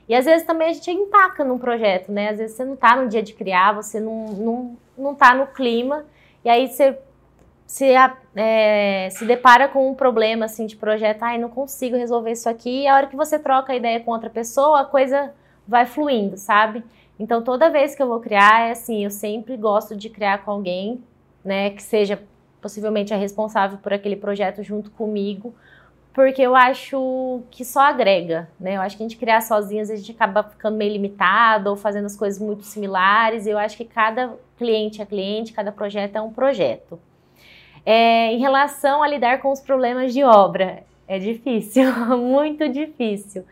E 0.08 0.16
às 0.16 0.26
vezes 0.26 0.46
também 0.46 0.70
a 0.70 0.74
gente 0.74 0.92
empaca 0.92 1.44
num 1.44 1.58
projeto, 1.58 2.12
né? 2.12 2.30
Às 2.30 2.38
vezes 2.38 2.56
você 2.56 2.66
não 2.66 2.76
tá 2.76 2.96
no 2.96 3.08
dia 3.08 3.24
de 3.24 3.34
criar, 3.34 3.74
você 3.74 4.00
não, 4.00 4.26
não, 4.28 4.78
não 4.98 5.16
tá 5.16 5.34
no 5.34 5.48
clima, 5.48 6.06
e 6.44 6.50
aí 6.50 6.68
você 6.68 6.98
se, 7.66 7.86
é, 8.36 9.10
se 9.12 9.26
depara 9.26 9.68
com 9.68 9.90
um 9.90 9.96
problema 9.96 10.46
assim 10.46 10.66
de 10.66 10.76
projeto, 10.76 11.24
ai, 11.24 11.38
não 11.38 11.50
consigo 11.50 11.96
resolver 11.96 12.32
isso 12.32 12.50
aqui, 12.50 12.84
e 12.84 12.88
a 12.88 12.96
hora 12.96 13.08
que 13.08 13.16
você 13.16 13.40
troca 13.40 13.74
a 13.74 13.76
ideia 13.76 14.00
com 14.00 14.12
outra 14.12 14.30
pessoa, 14.30 14.82
a 14.82 14.86
coisa 14.86 15.34
vai 15.68 15.86
fluindo, 15.86 16.38
sabe? 16.38 16.84
Então 17.18 17.42
toda 17.42 17.70
vez 17.70 17.96
que 17.96 18.04
eu 18.04 18.08
vou 18.08 18.20
criar, 18.20 18.68
é 18.68 18.72
assim, 18.72 19.04
eu 19.04 19.10
sempre 19.10 19.56
gosto 19.56 19.96
de 19.96 20.10
criar 20.10 20.44
com 20.44 20.52
alguém, 20.52 21.02
né, 21.44 21.70
que 21.70 21.82
seja 21.82 22.22
possivelmente 22.62 23.14
a 23.14 23.18
responsável 23.18 23.78
por 23.78 23.94
aquele 23.94 24.16
projeto 24.16 24.64
junto 24.64 24.92
comigo, 24.92 25.54
porque 26.14 26.44
eu 26.44 26.56
acho 26.56 27.42
que 27.50 27.66
só 27.66 27.82
agrega, 27.82 28.48
né? 28.60 28.78
Eu 28.78 28.82
acho 28.82 28.96
que 28.96 29.04
a 29.04 29.08
gente 29.08 29.18
criar 29.18 29.42
sozinho, 29.42 29.82
a 29.82 29.96
gente 29.96 30.12
acaba 30.12 30.44
ficando 30.44 30.78
meio 30.78 30.94
limitado 30.94 31.72
ou 31.72 31.76
fazendo 31.76 32.06
as 32.06 32.16
coisas 32.16 32.40
muito 32.40 32.64
similares. 32.64 33.48
Eu 33.48 33.58
acho 33.58 33.76
que 33.76 33.84
cada 33.84 34.38
cliente 34.56 35.02
é 35.02 35.06
cliente, 35.06 35.52
cada 35.54 35.72
projeto 35.72 36.16
é 36.16 36.22
um 36.22 36.32
projeto. 36.32 37.00
É, 37.84 38.32
em 38.32 38.38
relação 38.38 39.02
a 39.02 39.08
lidar 39.08 39.42
com 39.42 39.52
os 39.52 39.60
problemas 39.60 40.14
de 40.14 40.24
obra, 40.24 40.84
é 41.08 41.18
difícil, 41.18 41.92
muito 42.16 42.70
difícil. 42.70 43.44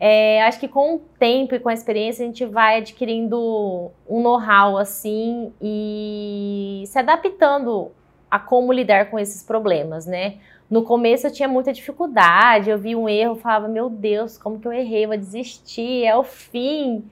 É, 0.00 0.42
acho 0.44 0.58
que 0.60 0.68
com 0.68 0.94
o 0.94 0.98
tempo 1.18 1.54
e 1.54 1.60
com 1.60 1.68
a 1.68 1.74
experiência 1.74 2.22
a 2.22 2.26
gente 2.26 2.46
vai 2.46 2.78
adquirindo 2.78 3.90
um 4.08 4.22
know-how 4.22 4.78
assim 4.78 5.52
e 5.60 6.84
se 6.86 6.98
adaptando 6.98 7.90
a 8.30 8.38
como 8.38 8.72
lidar 8.72 9.10
com 9.10 9.18
esses 9.18 9.42
problemas, 9.42 10.06
né? 10.06 10.38
No 10.70 10.82
começo 10.82 11.26
eu 11.26 11.32
tinha 11.32 11.48
muita 11.48 11.72
dificuldade, 11.72 12.68
eu 12.68 12.78
vi 12.78 12.94
um 12.94 13.08
erro, 13.08 13.36
falava, 13.36 13.68
meu 13.68 13.88
Deus, 13.88 14.36
como 14.36 14.60
que 14.60 14.68
eu 14.68 14.72
errei, 14.72 15.06
vou 15.06 15.16
desistir, 15.16 16.04
é 16.04 16.14
o 16.14 16.22
fim. 16.22 17.04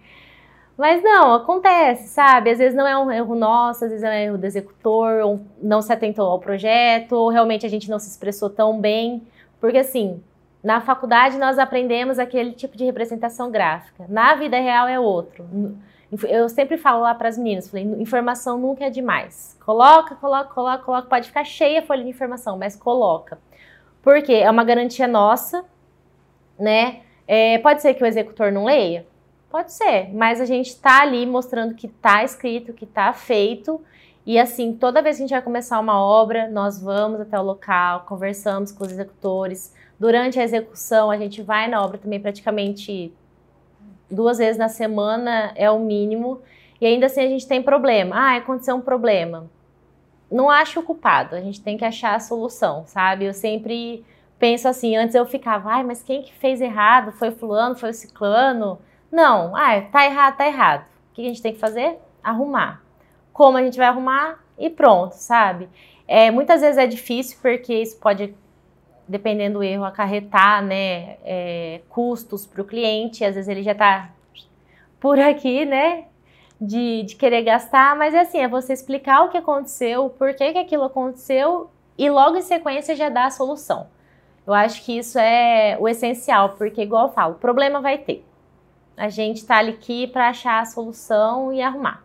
Mas 0.76 1.02
não, 1.02 1.32
acontece, 1.32 2.08
sabe? 2.08 2.50
Às 2.50 2.58
vezes 2.58 2.76
não 2.76 2.87
é 2.87 2.99
um 2.99 3.11
erro 3.11 3.35
nosso, 3.35 3.85
às 3.85 3.90
vezes 3.90 4.04
é 4.04 4.11
um 4.11 4.12
erro 4.12 4.38
do 4.38 4.44
executor, 4.44 5.23
ou 5.23 5.40
não 5.62 5.80
se 5.80 5.90
atentou 5.90 6.26
ao 6.26 6.38
projeto, 6.38 7.12
ou 7.12 7.30
realmente 7.30 7.64
a 7.64 7.68
gente 7.68 7.88
não 7.88 7.99
se 7.99 8.11
expressou 8.11 8.50
tão 8.50 8.78
bem. 8.78 9.23
Porque 9.58 9.78
assim, 9.78 10.23
na 10.62 10.82
faculdade 10.82 11.38
nós 11.38 11.58
aprendemos 11.58 12.18
aquele 12.18 12.52
tipo 12.52 12.76
de 12.76 12.85
representação 12.85 13.50
gráfica. 13.50 14.04
Na 14.08 14.35
vida 14.35 14.58
real 14.58 14.87
é 14.87 15.00
outro. 15.00 15.46
Eu 16.28 16.48
sempre 16.48 16.76
falo 16.76 17.02
lá 17.02 17.14
para 17.14 17.28
as 17.28 17.36
meninas, 17.36 17.68
falei, 17.68 17.84
informação 17.84 18.58
nunca 18.58 18.84
é 18.84 18.90
demais. 18.90 19.58
Coloca, 19.64 20.14
coloca, 20.14 20.54
coloca, 20.54 20.84
coloca, 20.84 21.08
pode 21.08 21.26
ficar 21.26 21.44
cheia 21.44 21.80
a 21.80 21.82
folha 21.82 22.04
de 22.04 22.10
informação, 22.10 22.56
mas 22.56 22.76
coloca. 22.76 23.38
Porque 24.02 24.32
é 24.32 24.48
uma 24.48 24.62
garantia 24.62 25.08
nossa, 25.08 25.64
né? 26.56 27.00
É, 27.26 27.58
pode 27.58 27.82
ser 27.82 27.94
que 27.94 28.04
o 28.04 28.06
executor 28.06 28.52
não 28.52 28.66
leia? 28.66 29.04
Pode 29.50 29.72
ser, 29.72 30.14
mas 30.14 30.40
a 30.40 30.44
gente 30.44 30.68
está 30.68 31.02
ali 31.02 31.26
mostrando 31.26 31.75
que 31.75 31.88
está 31.88 32.22
escrito, 32.22 32.72
que 32.72 32.84
está 32.84 33.12
feito. 33.12 33.80
E 34.25 34.38
assim, 34.38 34.75
toda 34.75 35.02
vez 35.02 35.16
que 35.16 35.22
a 35.22 35.26
gente 35.26 35.34
vai 35.34 35.42
começar 35.42 35.80
uma 35.80 36.00
obra, 36.00 36.48
nós 36.48 36.80
vamos 36.80 37.20
até 37.20 37.38
o 37.38 37.42
local, 37.42 38.04
conversamos 38.06 38.70
com 38.70 38.84
os 38.84 38.92
executores. 38.92 39.75
Durante 39.98 40.38
a 40.38 40.44
execução, 40.44 41.10
a 41.10 41.16
gente 41.16 41.42
vai 41.42 41.68
na 41.68 41.82
obra 41.82 41.98
também 41.98 42.20
praticamente 42.20 43.12
duas 44.10 44.38
vezes 44.38 44.58
na 44.58 44.68
semana, 44.68 45.52
é 45.54 45.70
o 45.70 45.78
mínimo. 45.78 46.40
E 46.80 46.86
ainda 46.86 47.06
assim 47.06 47.20
a 47.20 47.28
gente 47.28 47.46
tem 47.46 47.62
problema. 47.62 48.16
Ah, 48.16 48.36
aconteceu 48.36 48.76
um 48.76 48.80
problema. 48.80 49.50
Não 50.30 50.50
acho 50.50 50.80
o 50.80 50.82
culpado, 50.82 51.36
a 51.36 51.40
gente 51.40 51.60
tem 51.60 51.76
que 51.76 51.84
achar 51.84 52.14
a 52.14 52.20
solução, 52.20 52.84
sabe? 52.86 53.26
Eu 53.26 53.32
sempre 53.32 54.04
penso 54.38 54.68
assim, 54.68 54.96
antes 54.96 55.14
eu 55.14 55.25
ficava, 55.25 55.70
ai, 55.70 55.84
mas 55.84 56.02
quem 56.02 56.22
que 56.22 56.32
fez 56.34 56.60
errado? 56.60 57.12
Foi 57.12 57.30
fulano, 57.30 57.76
foi 57.76 57.90
o 57.90 57.94
ciclano? 57.94 58.78
Não, 59.10 59.54
ah, 59.54 59.80
tá 59.80 60.04
errado, 60.04 60.36
tá 60.36 60.46
errado. 60.46 60.84
O 61.10 61.14
que 61.14 61.22
a 61.22 61.25
gente 61.25 61.40
tem 61.40 61.52
que 61.52 61.60
fazer? 61.60 61.98
Arrumar. 62.22 62.82
Como 63.32 63.56
a 63.56 63.62
gente 63.62 63.78
vai 63.78 63.86
arrumar? 63.86 64.44
E 64.58 64.68
pronto, 64.68 65.12
sabe? 65.12 65.68
É, 66.08 66.30
muitas 66.30 66.60
vezes 66.60 66.78
é 66.78 66.86
difícil 66.86 67.38
porque 67.40 67.75
isso 67.75 67.98
pode, 67.98 68.34
dependendo 69.08 69.58
do 69.58 69.62
erro, 69.62 69.84
acarretar 69.84 70.62
né, 70.62 71.16
é, 71.25 71.80
custos 71.88 72.46
para 72.46 72.62
o 72.62 72.64
cliente. 72.64 73.25
Às 73.25 73.34
vezes 73.34 73.48
ele 73.48 73.62
já 73.62 73.72
está 73.72 74.10
por 75.00 75.18
aqui, 75.18 75.64
né? 75.64 76.04
De, 76.58 77.02
de 77.02 77.16
querer 77.16 77.42
gastar, 77.42 77.94
mas 77.96 78.14
é 78.14 78.20
assim, 78.20 78.38
é 78.38 78.48
você 78.48 78.72
explicar 78.72 79.25
o 79.25 79.28
que 79.28 79.36
aconteceu, 79.36 80.08
por 80.08 80.32
que, 80.34 80.52
que 80.52 80.58
aquilo 80.58 80.84
aconteceu 80.84 81.70
e 81.98 82.08
logo 82.08 82.38
em 82.38 82.42
sequência 82.42 82.96
já 82.96 83.10
dar 83.10 83.26
a 83.26 83.30
solução. 83.30 83.88
Eu 84.46 84.54
acho 84.54 84.82
que 84.82 84.96
isso 84.96 85.18
é 85.18 85.76
o 85.78 85.86
essencial, 85.86 86.50
porque 86.50 86.80
igual 86.80 87.08
eu 87.08 87.12
falo, 87.12 87.34
problema 87.34 87.82
vai 87.82 87.98
ter 87.98 88.25
a 88.96 89.08
gente 89.08 89.38
está 89.38 89.60
aqui 89.60 90.06
para 90.06 90.28
achar 90.28 90.60
a 90.60 90.64
solução 90.64 91.52
e 91.52 91.60
arrumar. 91.60 92.02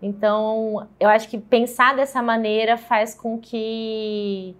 Então, 0.00 0.86
eu 1.00 1.08
acho 1.08 1.28
que 1.28 1.38
pensar 1.38 1.96
dessa 1.96 2.22
maneira 2.22 2.76
faz 2.76 3.14
com 3.14 3.38
que 3.38 4.54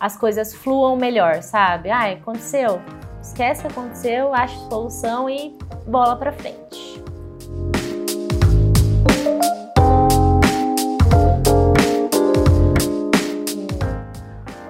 as 0.00 0.16
coisas 0.16 0.54
fluam 0.54 0.96
melhor, 0.96 1.42
sabe? 1.42 1.90
Ah, 1.90 2.10
aconteceu. 2.10 2.80
Esquece 3.20 3.60
que 3.60 3.68
aconteceu, 3.68 4.34
acha 4.34 4.56
solução 4.70 5.28
e 5.28 5.54
bola 5.86 6.16
para 6.16 6.32
frente. 6.32 6.98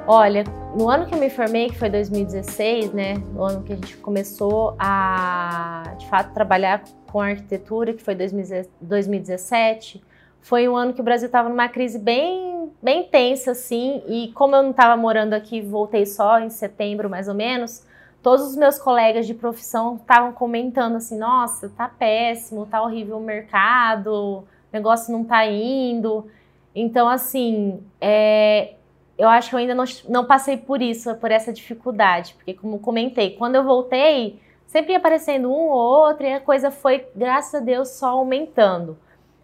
Olha, 0.04 0.42
no 0.76 0.88
ano 0.88 1.06
que 1.06 1.14
eu 1.14 1.18
me 1.18 1.30
formei, 1.30 1.68
que 1.68 1.78
foi 1.78 1.88
2016, 1.88 2.92
né, 2.92 3.14
no 3.32 3.44
ano 3.44 3.62
que 3.62 3.72
a 3.72 3.76
gente 3.76 3.96
começou 3.98 4.74
a, 4.76 5.94
de 5.96 6.08
fato, 6.08 6.34
trabalhar 6.34 6.82
com 7.06 7.20
arquitetura, 7.20 7.94
que 7.94 8.02
foi 8.02 8.16
2017, 8.16 10.02
foi 10.40 10.68
um 10.68 10.76
ano 10.76 10.92
que 10.92 11.00
o 11.00 11.04
Brasil 11.04 11.26
estava 11.26 11.48
numa 11.48 11.68
crise 11.68 11.98
bem, 11.98 12.72
bem 12.82 13.04
tensa, 13.04 13.52
assim, 13.52 14.02
e 14.06 14.32
como 14.32 14.56
eu 14.56 14.62
não 14.62 14.70
estava 14.70 14.96
morando 14.96 15.34
aqui, 15.34 15.60
voltei 15.60 16.06
só 16.06 16.40
em 16.40 16.50
setembro, 16.50 17.10
mais 17.10 17.28
ou 17.28 17.34
menos, 17.34 17.84
todos 18.22 18.46
os 18.46 18.56
meus 18.56 18.78
colegas 18.78 19.26
de 19.26 19.34
profissão 19.34 19.96
estavam 19.96 20.32
comentando 20.32 20.96
assim, 20.96 21.18
nossa, 21.18 21.68
tá 21.70 21.88
péssimo, 21.88 22.66
tá 22.66 22.82
horrível 22.82 23.18
o 23.18 23.22
mercado, 23.22 24.12
o 24.12 24.44
negócio 24.72 25.12
não 25.12 25.24
tá 25.24 25.46
indo. 25.46 26.26
Então, 26.74 27.08
assim, 27.08 27.82
é, 28.00 28.74
eu 29.18 29.28
acho 29.28 29.50
que 29.50 29.54
eu 29.54 29.58
ainda 29.58 29.74
não, 29.74 29.84
não 30.08 30.24
passei 30.24 30.56
por 30.56 30.80
isso, 30.80 31.14
por 31.16 31.30
essa 31.30 31.52
dificuldade, 31.52 32.34
porque 32.34 32.54
como 32.54 32.78
comentei, 32.78 33.36
quando 33.36 33.56
eu 33.56 33.64
voltei, 33.64 34.40
sempre 34.66 34.92
ia 34.92 34.98
aparecendo 34.98 35.50
um 35.50 35.68
ou 35.68 36.06
outro 36.06 36.26
e 36.26 36.32
a 36.32 36.40
coisa 36.40 36.70
foi, 36.70 37.06
graças 37.14 37.54
a 37.54 37.64
Deus, 37.64 37.90
só 37.90 38.10
aumentando. 38.10 38.96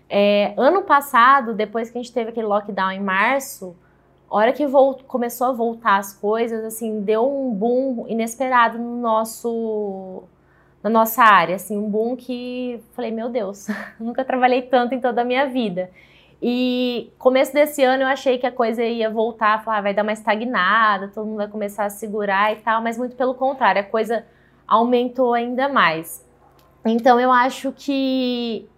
É, 0.08 0.54
ano 0.56 0.82
passado, 0.82 1.54
depois 1.54 1.90
que 1.90 1.98
a 1.98 2.02
gente 2.02 2.12
teve 2.12 2.30
aquele 2.30 2.46
lockdown 2.46 2.92
em 2.92 3.00
março, 3.00 3.76
a 4.30 4.36
hora 4.36 4.52
que 4.52 4.64
começou 5.06 5.48
a 5.48 5.52
voltar 5.52 5.98
as 5.98 6.12
coisas, 6.12 6.64
assim, 6.64 7.00
deu 7.00 7.26
um 7.28 7.52
boom 7.52 8.06
inesperado 8.08 8.78
no 8.78 9.00
nosso 9.00 10.25
na 10.82 10.90
nossa 10.90 11.25
área, 11.25 11.56
assim, 11.56 11.76
um 11.76 11.90
boom 11.90 12.14
que 12.14 12.80
falei, 12.92 13.10
meu 13.10 13.28
Deus, 13.28 13.66
nunca 13.98 14.25
trabalhei 14.25 14.62
tanto 14.62 14.94
em 14.94 15.00
toda 15.00 15.22
a 15.22 15.25
minha 15.25 15.46
vida. 15.46 15.90
E 16.40 17.10
começo 17.18 17.52
desse 17.52 17.82
ano 17.82 18.04
eu 18.04 18.06
achei 18.06 18.38
que 18.38 18.46
a 18.46 18.52
coisa 18.52 18.84
ia 18.84 19.10
voltar, 19.10 19.64
falar, 19.64 19.78
ah, 19.78 19.80
vai 19.80 19.94
dar 19.94 20.02
uma 20.02 20.12
estagnada, 20.12 21.08
todo 21.08 21.26
mundo 21.26 21.38
vai 21.38 21.48
começar 21.48 21.86
a 21.86 21.90
segurar 21.90 22.52
e 22.52 22.56
tal, 22.56 22.80
mas 22.82 22.96
muito 22.98 23.16
pelo 23.16 23.34
contrário, 23.34 23.80
a 23.80 23.84
coisa 23.84 24.25
aumentou 24.66 25.34
ainda 25.34 25.68
mais. 25.68 26.25
Então 26.84 27.18
eu 27.18 27.32
acho 27.32 27.72
que 27.72 28.68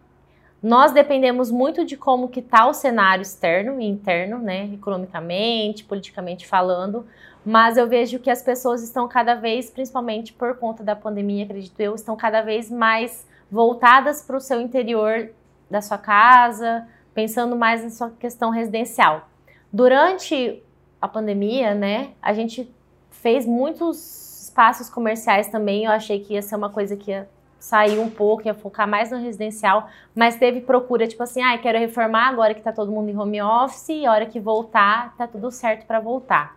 nós 0.63 0.93
dependemos 0.93 1.51
muito 1.51 1.85
de 1.85 1.97
como 1.97 2.29
que 2.29 2.41
está 2.41 2.67
o 2.67 2.75
cenário 2.75 3.23
externo 3.23 3.81
e 3.81 3.87
interno, 3.87 4.39
né, 4.39 4.67
economicamente, 4.75 5.85
politicamente 5.85 6.47
falando, 6.47 7.07
mas 7.45 7.77
eu 7.77 7.89
vejo 7.89 8.19
que 8.19 8.31
as 8.31 8.43
pessoas 8.43 8.83
estão 8.83 9.07
cada 9.07 9.35
vez, 9.35 9.71
principalmente 9.71 10.33
por 10.33 10.57
conta 10.57 10.83
da 10.83 10.97
pandemia, 10.97 11.45
acredito 11.45 11.79
eu, 11.81 11.95
estão 11.95 12.17
cada 12.17 12.43
vez 12.43 12.71
mais 12.71 13.27
voltadas 13.51 14.23
para 14.23 14.37
o 14.37 14.41
seu 14.41 14.61
interior 14.61 15.31
da 15.71 15.81
sua 15.81 15.99
casa, 15.99 16.87
pensando 17.15 17.57
mais 17.57 17.83
na 17.83 17.91
sua 17.91 18.11
questão 18.11 18.51
residencial. 18.51 19.29
Durante 19.73 20.63
a 21.01 21.07
pandemia, 21.07 21.75
né, 21.75 22.11
a 22.21 22.33
gente 22.33 22.73
fez 23.11 23.47
muitos 23.47 24.43
espaços 24.45 24.91
comerciais 24.91 25.49
também. 25.49 25.85
Eu 25.85 25.93
achei 25.93 26.21
que 26.21 26.35
ia 26.35 26.43
ser 26.43 26.57
uma 26.57 26.71
coisa 26.71 26.97
que 26.97 27.11
ia 27.11 27.29
sair 27.59 27.99
um 27.99 28.09
pouco, 28.09 28.47
ia 28.47 28.55
focar 28.55 28.87
mais 28.89 29.11
no 29.11 29.19
residencial, 29.19 29.89
mas 30.15 30.37
teve 30.37 30.61
procura, 30.61 31.07
tipo 31.07 31.23
assim, 31.23 31.43
ah, 31.43 31.57
quero 31.59 31.79
reformar 31.79 32.29
agora 32.29 32.55
que 32.55 32.63
tá 32.63 32.73
todo 32.73 32.93
mundo 32.93 33.11
em 33.11 33.17
home 33.17 33.43
office, 33.43 33.89
e 33.89 34.07
a 34.07 34.13
hora 34.13 34.27
que 34.27 34.39
voltar, 34.39 35.17
tá 35.17 35.27
tudo 35.27 35.51
certo 35.51 35.87
para 35.87 36.01
voltar. 36.01 36.57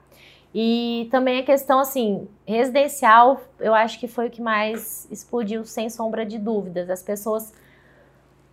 E 0.53 1.07
também 1.09 1.39
a 1.39 1.43
questão, 1.43 1.79
assim, 1.79 2.27
residencial, 2.45 3.41
eu 3.59 3.73
acho 3.73 3.99
que 3.99 4.07
foi 4.07 4.27
o 4.27 4.29
que 4.29 4.41
mais 4.41 5.07
explodiu, 5.09 5.63
sem 5.63 5.89
sombra 5.89 6.25
de 6.25 6.37
dúvidas. 6.37 6.89
As 6.89 7.01
pessoas 7.01 7.53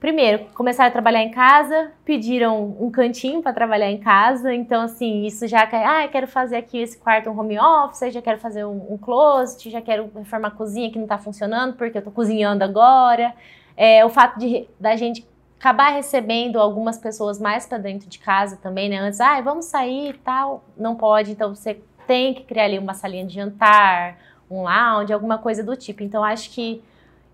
Primeiro, 0.00 0.46
começaram 0.54 0.88
a 0.88 0.92
trabalhar 0.92 1.24
em 1.24 1.30
casa, 1.32 1.90
pediram 2.04 2.76
um 2.78 2.88
cantinho 2.88 3.42
para 3.42 3.52
trabalhar 3.52 3.90
em 3.90 3.98
casa, 3.98 4.54
então 4.54 4.82
assim, 4.82 5.26
isso 5.26 5.48
já 5.48 5.66
quer, 5.66 5.84
ah, 5.84 6.06
quero 6.06 6.28
fazer 6.28 6.56
aqui 6.56 6.78
esse 6.78 6.96
quarto 6.96 7.28
um 7.28 7.38
home 7.38 7.58
office, 7.58 8.12
já 8.14 8.22
quero 8.22 8.38
fazer 8.38 8.64
um, 8.64 8.92
um 8.92 8.96
closet, 8.96 9.68
já 9.68 9.82
quero 9.82 10.08
reformar 10.14 10.48
a 10.48 10.50
cozinha 10.52 10.88
que 10.88 10.96
não 10.96 11.04
está 11.04 11.18
funcionando 11.18 11.74
porque 11.74 11.98
eu 11.98 12.00
estou 12.00 12.12
cozinhando 12.12 12.62
agora. 12.62 13.34
É, 13.76 14.04
o 14.04 14.08
fato 14.08 14.38
de 14.38 14.68
da 14.78 14.94
gente 14.94 15.26
acabar 15.58 15.88
recebendo 15.88 16.60
algumas 16.60 16.96
pessoas 16.96 17.40
mais 17.40 17.66
para 17.66 17.78
dentro 17.78 18.08
de 18.08 18.20
casa 18.20 18.56
também, 18.56 18.88
né? 18.88 18.98
Antes, 18.98 19.20
ah, 19.20 19.40
vamos 19.40 19.64
sair 19.64 20.10
e 20.10 20.18
tal, 20.18 20.62
não 20.76 20.94
pode, 20.94 21.32
então 21.32 21.52
você 21.52 21.80
tem 22.06 22.34
que 22.34 22.44
criar 22.44 22.66
ali 22.66 22.78
uma 22.78 22.94
salinha 22.94 23.26
de 23.26 23.34
jantar, 23.34 24.16
um 24.48 24.62
lounge, 24.62 25.12
alguma 25.12 25.38
coisa 25.38 25.64
do 25.64 25.76
tipo. 25.76 26.04
Então 26.04 26.22
acho 26.22 26.50
que 26.50 26.82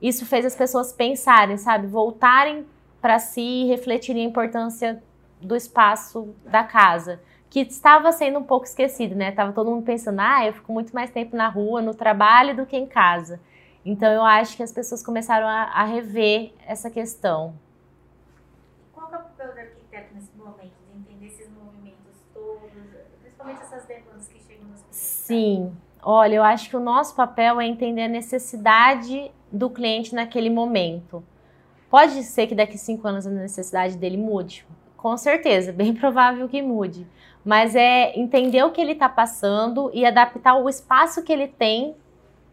isso 0.07 0.27
fez 0.27 0.45
as 0.45 0.55
pessoas 0.55 0.93
pensarem, 0.93 1.57
sabe, 1.57 1.87
voltarem 1.87 2.67
para 3.01 3.19
si 3.19 3.41
e 3.41 3.67
refletirem 3.67 4.27
a 4.27 4.29
importância 4.29 5.03
do 5.41 5.57
espaço 5.57 6.35
da 6.45 6.63
casa, 6.63 7.23
que 7.49 7.61
estava 7.61 8.13
sendo 8.13 8.39
um 8.39 8.43
pouco 8.43 8.67
esquecido, 8.67 9.15
né? 9.15 9.33
Tava 9.33 9.53
todo 9.53 9.71
mundo 9.71 9.83
pensando, 9.83 10.21
ah, 10.21 10.47
eu 10.47 10.53
fico 10.53 10.71
muito 10.75 10.95
mais 10.95 11.11
tempo 11.11 11.35
na 11.35 11.49
rua, 11.49 11.81
no 11.81 11.95
trabalho 11.95 12.55
do 12.55 12.67
que 12.67 12.77
em 12.77 12.87
casa. 12.87 13.41
Então 13.83 14.13
eu 14.13 14.23
acho 14.23 14.59
que 14.59 14.63
as 14.63 14.71
pessoas 14.71 15.03
começaram 15.03 15.47
a, 15.47 15.63
a 15.73 15.85
rever 15.85 16.53
essa 16.67 16.91
questão. 16.91 17.55
Qual 18.93 19.07
é 19.07 19.17
o 19.17 19.21
papel 19.23 19.55
do 19.55 19.59
arquiteto 19.59 20.15
nesse 20.15 20.37
momento, 20.37 20.75
de 20.93 20.99
entender 20.99 21.27
esses 21.29 21.49
movimentos 21.51 22.21
todos, 22.35 22.71
principalmente 23.23 23.63
essas 23.63 23.87
demandas 23.87 24.29
que 24.29 24.39
chegam 24.43 24.69
nos? 24.69 24.85
Sim, 24.91 25.75
olha, 26.03 26.35
eu 26.35 26.43
acho 26.43 26.69
que 26.69 26.77
o 26.77 26.81
nosso 26.81 27.17
papel 27.17 27.59
é 27.59 27.67
entender 27.67 28.03
a 28.03 28.09
necessidade 28.09 29.33
do 29.55 29.71
cliente 29.71 30.15
naquele 30.15 30.51
momento. 30.51 31.25
Pode 31.89 32.23
ser 32.25 32.49
que 32.49 32.55
daqui 32.55 32.77
cinco 32.77 33.07
anos 33.07 33.27
a 33.27 33.31
necessidade 33.31 33.97
dele 33.97 34.17
mude, 34.17 34.67
com 34.97 35.17
certeza, 35.17 35.71
bem 35.73 35.95
provável 35.95 36.49
que 36.49 36.61
mude. 36.61 37.07
Mas 37.45 37.77
é 37.77 38.19
entender 38.19 38.63
o 38.65 38.73
que 38.73 38.81
ele 38.81 38.93
está 38.93 39.09
passando 39.09 39.91
e 39.95 40.05
adaptar 40.05 40.57
o 40.57 40.69
espaço 40.69 41.23
que 41.23 41.33
ele 41.33 41.47
tem 41.47 41.95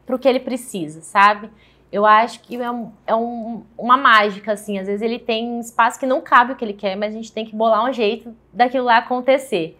para 0.06 0.16
o 0.16 0.20
que 0.20 0.28
ele 0.28 0.40
precisa, 0.40 1.02
sabe? 1.02 1.50
Eu 1.92 2.06
acho 2.06 2.42
que 2.42 2.56
é, 2.56 2.72
um, 2.72 2.92
é 3.08 3.16
um, 3.16 3.64
uma 3.78 3.98
mágica, 3.98 4.54
assim. 4.54 4.78
Às 4.78 4.88
vezes 4.88 5.02
ele 5.02 5.20
tem 5.20 5.60
espaço 5.60 6.00
que 6.00 6.06
não 6.06 6.22
cabe 6.22 6.54
o 6.54 6.56
que 6.56 6.64
ele 6.64 6.74
quer, 6.74 6.96
mas 6.96 7.14
a 7.14 7.18
gente 7.18 7.32
tem 7.32 7.46
que 7.46 7.56
bolar 7.56 7.84
um 7.84 7.92
jeito 7.92 8.36
daquilo 8.54 8.86
lá 8.86 8.98
acontecer. 8.98 9.78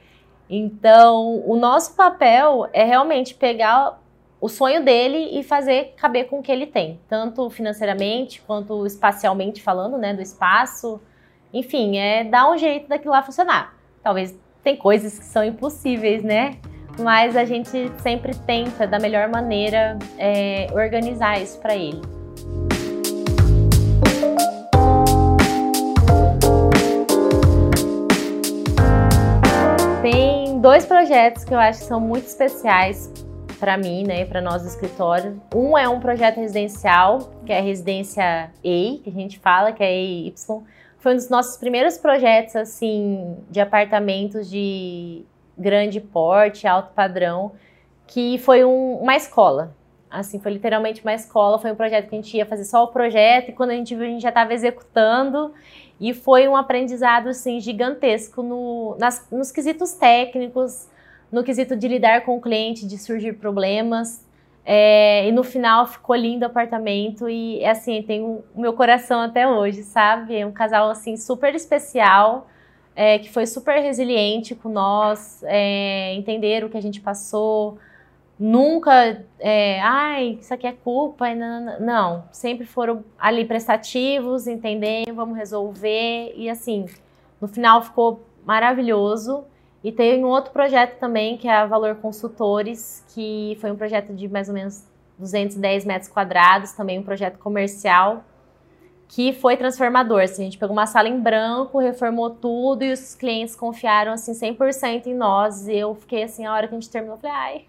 Então, 0.50 1.42
o 1.46 1.56
nosso 1.56 1.96
papel 1.96 2.68
é 2.74 2.84
realmente 2.84 3.34
pegar 3.34 4.01
o 4.42 4.50
sonho 4.50 4.84
dele 4.84 5.40
e 5.40 5.44
fazer 5.44 5.94
caber 5.96 6.28
com 6.28 6.40
o 6.40 6.42
que 6.42 6.52
ele 6.52 6.66
tem, 6.66 7.00
tanto 7.08 7.48
financeiramente 7.52 8.42
quanto 8.42 8.86
espacialmente 8.88 9.62
falando, 9.62 10.00
né, 10.00 10.16
do 10.16 10.22
espaço. 10.22 11.00
Enfim, 11.54 11.98
é 11.98 12.24
dar 12.24 12.52
um 12.52 12.58
jeito 12.58 12.90
daquilo 12.90 13.12
lá 13.12 13.22
funcionar. 13.22 13.78
Talvez 14.02 14.36
tem 14.64 14.76
coisas 14.76 15.20
que 15.20 15.26
são 15.26 15.44
impossíveis, 15.44 16.24
né? 16.24 16.58
mas 17.00 17.38
a 17.38 17.46
gente 17.46 17.92
sempre 18.02 18.36
tenta, 18.36 18.86
da 18.86 19.00
melhor 19.00 19.30
maneira, 19.30 19.98
é, 20.18 20.68
organizar 20.74 21.42
isso 21.42 21.60
para 21.60 21.76
ele. 21.76 22.02
Tem 30.02 30.60
dois 30.60 30.86
projetos 30.86 31.44
que 31.44 31.54
eu 31.54 31.60
acho 31.60 31.80
que 31.80 31.86
são 31.86 32.00
muito 32.00 32.26
especiais 32.26 33.12
para 33.62 33.78
mim, 33.78 34.04
né, 34.04 34.26
para 34.26 34.42
nós 34.42 34.64
do 34.64 34.68
escritório. 34.68 35.40
Um 35.54 35.78
é 35.78 35.88
um 35.88 36.00
projeto 36.00 36.38
residencial, 36.38 37.32
que 37.46 37.54
é 37.54 37.60
a 37.60 37.62
residência 37.62 38.52
EI, 38.64 39.00
que 39.04 39.10
a 39.12 39.14
gente 39.14 39.38
fala, 39.38 39.72
que 39.72 39.84
é 39.84 39.94
EY. 39.94 40.34
Foi 40.98 41.14
um 41.14 41.16
dos 41.16 41.30
nossos 41.30 41.58
primeiros 41.58 41.96
projetos 41.96 42.56
assim 42.56 43.38
de 43.52 43.62
apartamentos 43.62 44.50
de 44.50 45.24
grande 45.56 46.02
porte, 46.02 46.66
alto 46.66 46.92
padrão, 46.94 47.52
que 48.08 48.40
foi 48.40 48.66
um, 48.66 48.96
uma 48.96 49.16
escola. 49.16 49.76
Assim, 50.10 50.40
foi 50.40 50.54
literalmente 50.54 51.02
uma 51.04 51.14
escola, 51.14 51.60
foi 51.60 51.72
um 51.72 51.76
projeto 51.76 52.10
que 52.10 52.16
a 52.16 52.20
gente 52.20 52.36
ia 52.36 52.46
fazer 52.48 52.66
só 52.66 52.84
o 52.84 52.88
projeto 52.88 53.50
e 53.50 53.54
quando 53.54 53.70
a 53.70 53.76
gente 53.76 53.96
viu, 53.96 54.06
a 54.06 54.10
gente 54.10 54.24
já 54.24 54.30
estava 54.30 54.54
executando 54.54 55.54
e 56.00 56.16
foi 56.16 56.48
um 56.48 56.56
aprendizado, 56.56 57.30
assim, 57.30 57.60
gigantesco 57.60 58.42
no, 58.42 58.98
nas, 59.00 59.28
nos 59.32 59.52
quesitos 59.52 59.94
técnicos, 59.94 60.88
no 61.32 61.44
quesito 61.44 61.76
de 61.76 61.88
lidar 61.88 62.22
com 62.22 62.38
o 62.38 62.42
cliente, 62.42 62.86
de 62.86 62.98
surgir 62.98 63.34
problemas. 63.34 64.26
É, 64.64 65.28
e 65.28 65.32
no 65.32 65.44
final 65.44 65.88
ficou 65.88 66.16
lindo 66.16 66.44
o 66.44 66.48
apartamento 66.48 67.28
e 67.28 67.66
assim, 67.66 68.04
tem 68.04 68.22
o 68.22 68.44
meu 68.56 68.74
coração 68.74 69.22
até 69.22 69.48
hoje, 69.48 69.82
sabe? 69.84 70.38
É 70.38 70.46
um 70.46 70.52
casal 70.52 70.90
assim 70.90 71.18
super 71.18 71.56
especial 71.56 72.48
é, 72.96 73.20
que 73.20 73.30
foi 73.30 73.46
super 73.46 73.80
resiliente 73.82 74.56
com 74.56 74.70
nós, 74.70 75.42
é, 75.44 76.14
entenderam 76.16 76.68
o 76.68 76.70
que 76.70 76.78
a 76.78 76.82
gente 76.82 77.00
passou, 77.00 77.78
nunca, 78.38 79.24
é, 79.40 79.80
ai, 79.82 80.38
isso 80.42 80.54
aqui 80.54 80.68
é 80.68 80.72
culpa, 80.72 81.34
não, 81.34 81.80
não, 81.80 82.24
sempre 82.32 82.66
foram 82.66 83.04
ali 83.18 83.46
prestativos, 83.46 84.48
entendendo, 84.48 85.14
vamos 85.14 85.38
resolver, 85.38 86.34
e 86.36 86.50
assim, 86.50 86.86
no 87.40 87.48
final 87.48 87.82
ficou 87.84 88.22
maravilhoso. 88.46 89.46
E 89.84 89.92
tem 89.92 90.24
um 90.24 90.28
outro 90.28 90.52
projeto 90.52 91.00
também, 91.00 91.38
que 91.38 91.48
é 91.48 91.56
a 91.56 91.66
Valor 91.66 91.96
Consultores, 91.96 93.04
que 93.14 93.58
foi 93.60 93.72
um 93.72 93.76
projeto 93.76 94.14
de 94.14 94.28
mais 94.28 94.48
ou 94.48 94.54
menos 94.54 94.86
210 95.18 95.86
metros 95.86 96.10
quadrados, 96.10 96.74
também 96.74 97.00
um 97.00 97.04
projeto 97.04 97.40
comercial, 97.40 98.24
que 99.08 99.34
foi 99.34 99.58
transformador. 99.58 100.22
Assim, 100.22 100.44
a 100.44 100.46
gente 100.46 100.58
pegou 100.58 100.76
uma 100.76 100.86
sala 100.86 101.10
em 101.10 101.20
branco, 101.20 101.80
reformou 101.80 102.30
tudo 102.30 102.84
e 102.84 102.94
os 102.94 103.16
clientes 103.16 103.56
confiaram 103.56 104.14
assim 104.14 104.34
100% 104.34 105.08
em 105.08 105.16
nós. 105.16 105.68
E 105.68 105.76
eu 105.76 105.96
fiquei 105.96 106.24
assim, 106.24 106.46
a 106.46 106.54
hora 106.54 106.68
que 106.68 106.76
a 106.76 106.80
gente 106.80 106.90
terminou, 106.90 107.18
eu 107.18 107.22
falei, 107.22 107.36
ai, 107.36 107.66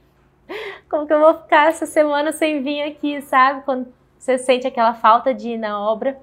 como 0.88 1.07
que 1.07 1.12
eu 1.12 1.20
vou 1.20 1.35
ficar 1.35 1.68
essa 1.68 1.87
semana 1.87 2.31
sem 2.31 2.62
vir 2.62 2.83
aqui, 2.83 3.20
sabe? 3.22 3.62
Quando 3.64 3.87
você 4.22 4.38
sente 4.38 4.68
aquela 4.68 4.94
falta 4.94 5.35
de 5.35 5.51
ir 5.51 5.59
na 5.59 5.81
obra. 5.81 6.16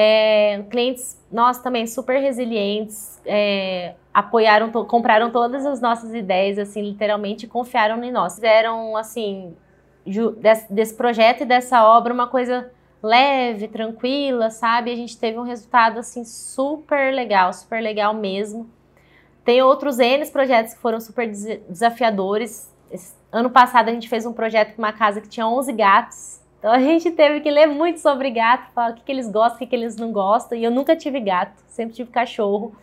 É, 0.00 0.62
clientes, 0.70 1.20
nós 1.32 1.58
também 1.58 1.84
super 1.84 2.20
resilientes, 2.20 3.20
é, 3.26 3.96
apoiaram, 4.14 4.70
to 4.70 4.84
compraram 4.84 5.28
todas 5.32 5.66
as 5.66 5.80
nossas 5.80 6.14
ideias, 6.14 6.56
assim, 6.56 6.82
literalmente 6.82 7.48
confiaram 7.48 8.04
em 8.04 8.12
nós. 8.12 8.36
Fizeram, 8.36 8.96
assim, 8.96 9.56
desse, 10.36 10.72
desse 10.72 10.94
projeto 10.94 11.40
e 11.40 11.44
dessa 11.44 11.84
obra 11.84 12.14
uma 12.14 12.28
coisa 12.28 12.70
leve, 13.02 13.66
tranquila, 13.66 14.50
sabe? 14.50 14.92
A 14.92 14.94
gente 14.94 15.18
teve 15.18 15.36
um 15.36 15.42
resultado 15.42 15.98
assim 15.98 16.24
super 16.24 17.12
legal, 17.12 17.52
super 17.52 17.82
legal 17.82 18.14
mesmo. 18.14 18.70
Tem 19.44 19.60
outros 19.62 19.98
N 19.98 20.24
projetos 20.30 20.74
que 20.74 20.80
foram 20.80 21.00
super 21.00 21.28
desafiadores. 21.28 22.72
Esse 22.88 23.14
ano 23.32 23.50
passado 23.50 23.88
a 23.88 23.92
gente 23.92 24.08
fez 24.08 24.24
um 24.24 24.32
projeto 24.32 24.76
com 24.76 24.82
uma 24.82 24.92
casa 24.92 25.20
que 25.20 25.28
tinha 25.28 25.48
11 25.48 25.72
gatos. 25.72 26.37
Então 26.58 26.72
a 26.72 26.80
gente 26.80 27.10
teve 27.12 27.40
que 27.40 27.50
ler 27.50 27.66
muito 27.66 28.00
sobre 28.00 28.30
gato, 28.30 28.72
falar 28.72 28.90
o 28.90 28.94
que, 28.94 29.02
que 29.02 29.12
eles 29.12 29.30
gostam, 29.30 29.56
o 29.56 29.58
que, 29.58 29.66
que 29.66 29.76
eles 29.76 29.96
não 29.96 30.12
gostam. 30.12 30.58
E 30.58 30.64
eu 30.64 30.70
nunca 30.70 30.96
tive 30.96 31.20
gato, 31.20 31.62
sempre 31.68 31.94
tive 31.94 32.10
cachorro. 32.10 32.74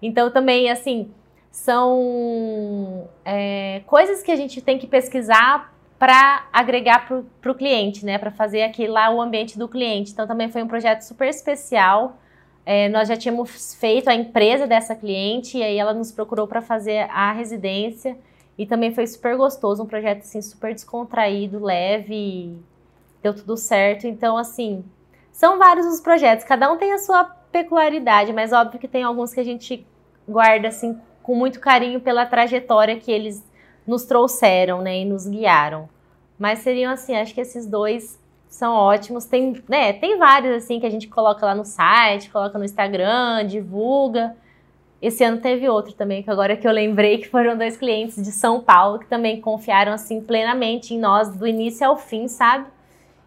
Então 0.00 0.30
também, 0.30 0.70
assim, 0.70 1.10
são 1.50 3.08
é, 3.24 3.82
coisas 3.86 4.22
que 4.22 4.30
a 4.30 4.36
gente 4.36 4.60
tem 4.60 4.78
que 4.78 4.86
pesquisar 4.86 5.74
para 5.98 6.46
agregar 6.52 7.08
para 7.40 7.50
o 7.50 7.54
cliente, 7.54 8.04
né? 8.04 8.18
Para 8.18 8.30
fazer 8.30 8.62
aqui 8.62 8.86
lá 8.86 9.10
o 9.10 9.20
ambiente 9.20 9.58
do 9.58 9.66
cliente. 9.66 10.12
Então 10.12 10.26
também 10.26 10.48
foi 10.48 10.62
um 10.62 10.68
projeto 10.68 11.00
super 11.02 11.28
especial. 11.28 12.18
É, 12.64 12.88
nós 12.88 13.08
já 13.08 13.16
tínhamos 13.16 13.74
feito 13.74 14.08
a 14.08 14.14
empresa 14.14 14.66
dessa 14.66 14.94
cliente 14.94 15.58
e 15.58 15.62
aí 15.62 15.78
ela 15.78 15.94
nos 15.94 16.12
procurou 16.12 16.46
para 16.46 16.60
fazer 16.60 17.08
a 17.10 17.32
residência 17.32 18.18
e 18.58 18.66
também 18.66 18.92
foi 18.92 19.06
super 19.06 19.36
gostoso, 19.36 19.82
um 19.82 19.86
projeto 19.86 20.18
assim 20.18 20.42
super 20.42 20.74
descontraído, 20.74 21.62
leve, 21.62 22.58
deu 23.26 23.34
tudo 23.34 23.56
certo. 23.56 24.06
Então 24.06 24.36
assim, 24.36 24.84
são 25.32 25.58
vários 25.58 25.86
os 25.86 26.00
projetos, 26.00 26.44
cada 26.44 26.72
um 26.72 26.76
tem 26.76 26.92
a 26.92 26.98
sua 26.98 27.24
peculiaridade, 27.24 28.32
mas 28.32 28.52
óbvio 28.52 28.80
que 28.80 28.88
tem 28.88 29.02
alguns 29.02 29.34
que 29.34 29.40
a 29.40 29.44
gente 29.44 29.86
guarda 30.28 30.68
assim 30.68 30.98
com 31.22 31.34
muito 31.34 31.58
carinho 31.58 32.00
pela 32.00 32.24
trajetória 32.24 32.96
que 32.96 33.10
eles 33.10 33.44
nos 33.86 34.04
trouxeram, 34.04 34.82
né, 34.82 34.98
e 34.98 35.04
nos 35.04 35.26
guiaram. 35.26 35.88
Mas 36.38 36.60
seriam 36.60 36.92
assim, 36.92 37.16
acho 37.16 37.34
que 37.34 37.40
esses 37.40 37.66
dois 37.66 38.18
são 38.48 38.74
ótimos. 38.74 39.24
Tem, 39.24 39.62
né, 39.68 39.92
tem 39.92 40.18
vários 40.18 40.56
assim 40.56 40.78
que 40.78 40.86
a 40.86 40.90
gente 40.90 41.08
coloca 41.08 41.46
lá 41.46 41.54
no 41.54 41.64
site, 41.64 42.30
coloca 42.30 42.58
no 42.58 42.64
Instagram, 42.64 43.46
divulga. 43.46 44.36
Esse 45.00 45.24
ano 45.24 45.38
teve 45.38 45.68
outro 45.68 45.94
também, 45.94 46.22
que 46.22 46.30
agora 46.30 46.56
que 46.56 46.66
eu 46.66 46.72
lembrei 46.72 47.18
que 47.18 47.28
foram 47.28 47.56
dois 47.56 47.76
clientes 47.76 48.22
de 48.22 48.32
São 48.32 48.60
Paulo 48.60 48.98
que 48.98 49.06
também 49.06 49.40
confiaram 49.40 49.92
assim 49.92 50.20
plenamente 50.20 50.94
em 50.94 50.98
nós 50.98 51.28
do 51.36 51.46
início 51.46 51.86
ao 51.86 51.96
fim, 51.96 52.28
sabe? 52.28 52.66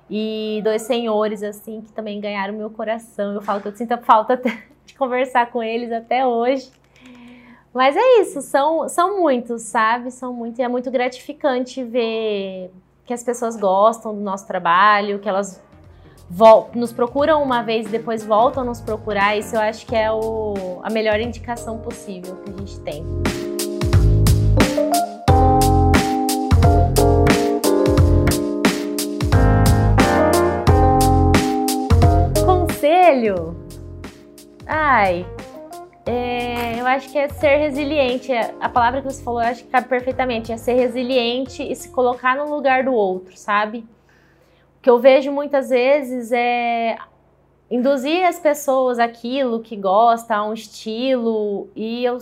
E 0.09 0.61
dois 0.63 0.81
senhores 0.83 1.43
assim 1.43 1.81
que 1.81 1.91
também 1.91 2.19
ganharam 2.19 2.53
meu 2.53 2.69
coração. 2.69 3.33
Eu 3.33 3.41
falo 3.41 3.61
que 3.61 3.67
eu 3.67 3.75
sinto 3.75 3.97
falta 3.99 4.41
de 4.85 4.93
conversar 4.95 5.51
com 5.51 5.61
eles 5.61 5.91
até 5.91 6.25
hoje. 6.25 6.71
Mas 7.73 7.95
é 7.95 8.21
isso, 8.21 8.41
são, 8.41 8.89
são 8.89 9.19
muitos, 9.21 9.61
sabe? 9.61 10.09
São 10.09 10.33
muitos. 10.33 10.59
E 10.59 10.63
é 10.63 10.67
muito 10.67 10.89
gratificante 10.89 11.83
ver 11.83 12.71
que 13.05 13.13
as 13.13 13.23
pessoas 13.23 13.55
gostam 13.55 14.13
do 14.13 14.21
nosso 14.21 14.47
trabalho, 14.47 15.19
que 15.19 15.29
elas 15.29 15.61
nos 16.75 16.91
procuram 16.91 17.41
uma 17.41 17.61
vez 17.61 17.87
e 17.87 17.89
depois 17.89 18.23
voltam 18.23 18.63
a 18.63 18.65
nos 18.65 18.81
procurar. 18.81 19.37
Isso 19.37 19.55
eu 19.55 19.61
acho 19.61 19.85
que 19.85 19.95
é 19.95 20.11
o, 20.11 20.79
a 20.83 20.89
melhor 20.89 21.19
indicação 21.19 21.79
possível 21.79 22.35
que 22.37 22.51
a 22.51 22.57
gente 22.57 22.79
tem. 22.81 23.48
Conselho? 33.19 33.55
Ai, 34.65 35.25
é, 36.05 36.79
eu 36.79 36.87
acho 36.87 37.09
que 37.09 37.17
é 37.17 37.27
ser 37.27 37.57
resiliente. 37.57 38.31
A 38.61 38.69
palavra 38.69 39.01
que 39.01 39.11
você 39.11 39.21
falou, 39.21 39.41
eu 39.41 39.47
acho 39.47 39.63
que 39.63 39.69
cabe 39.69 39.87
perfeitamente. 39.87 40.51
É 40.51 40.57
ser 40.57 40.73
resiliente 40.73 41.61
e 41.61 41.75
se 41.75 41.89
colocar 41.89 42.37
no 42.37 42.49
lugar 42.49 42.83
do 42.83 42.93
outro, 42.93 43.35
sabe? 43.35 43.79
O 44.77 44.81
que 44.81 44.89
eu 44.89 44.99
vejo 44.99 45.31
muitas 45.31 45.69
vezes 45.69 46.31
é 46.31 46.97
induzir 47.69 48.25
as 48.25 48.39
pessoas 48.39 48.99
aquilo 48.99 49.59
que 49.59 49.75
gosta, 49.75 50.35
a 50.35 50.45
um 50.45 50.53
estilo, 50.53 51.69
e 51.75 52.03
eu 52.05 52.17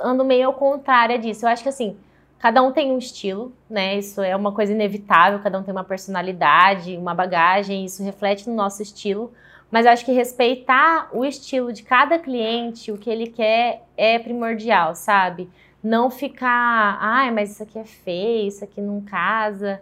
ando 0.00 0.24
meio 0.24 0.48
ao 0.48 0.54
contrário 0.54 1.18
disso. 1.18 1.46
Eu 1.46 1.50
acho 1.50 1.62
que 1.62 1.68
assim, 1.68 1.96
cada 2.38 2.62
um 2.62 2.72
tem 2.72 2.90
um 2.90 2.98
estilo, 2.98 3.52
né? 3.70 3.96
Isso 3.96 4.20
é 4.20 4.34
uma 4.34 4.52
coisa 4.52 4.72
inevitável, 4.72 5.38
cada 5.38 5.58
um 5.58 5.62
tem 5.62 5.72
uma 5.72 5.84
personalidade, 5.84 6.96
uma 6.96 7.14
bagagem, 7.14 7.84
isso 7.84 8.02
reflete 8.02 8.50
no 8.50 8.56
nosso 8.56 8.82
estilo. 8.82 9.32
Mas 9.72 9.86
eu 9.86 9.92
acho 9.92 10.04
que 10.04 10.12
respeitar 10.12 11.08
o 11.14 11.24
estilo 11.24 11.72
de 11.72 11.82
cada 11.82 12.18
cliente, 12.18 12.92
o 12.92 12.98
que 12.98 13.08
ele 13.08 13.26
quer, 13.26 13.82
é 13.96 14.18
primordial, 14.18 14.94
sabe? 14.94 15.48
Não 15.82 16.10
ficar, 16.10 16.98
ai, 17.00 17.30
mas 17.30 17.52
isso 17.52 17.62
aqui 17.62 17.78
é 17.78 17.84
feio, 17.84 18.48
isso 18.48 18.62
aqui 18.62 18.82
não 18.82 19.00
casa. 19.00 19.80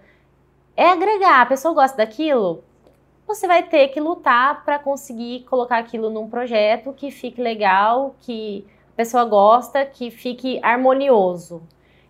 É 0.76 0.90
agregar, 0.90 1.42
a 1.42 1.46
pessoa 1.46 1.74
gosta 1.74 1.96
daquilo, 1.96 2.62
você 3.26 3.48
vai 3.48 3.64
ter 3.64 3.88
que 3.88 4.00
lutar 4.00 4.64
para 4.64 4.78
conseguir 4.78 5.40
colocar 5.40 5.78
aquilo 5.78 6.08
num 6.08 6.30
projeto 6.30 6.92
que 6.92 7.10
fique 7.10 7.42
legal, 7.42 8.14
que 8.20 8.64
a 8.92 8.96
pessoa 8.96 9.24
gosta, 9.24 9.84
que 9.84 10.10
fique 10.10 10.60
harmonioso. 10.62 11.62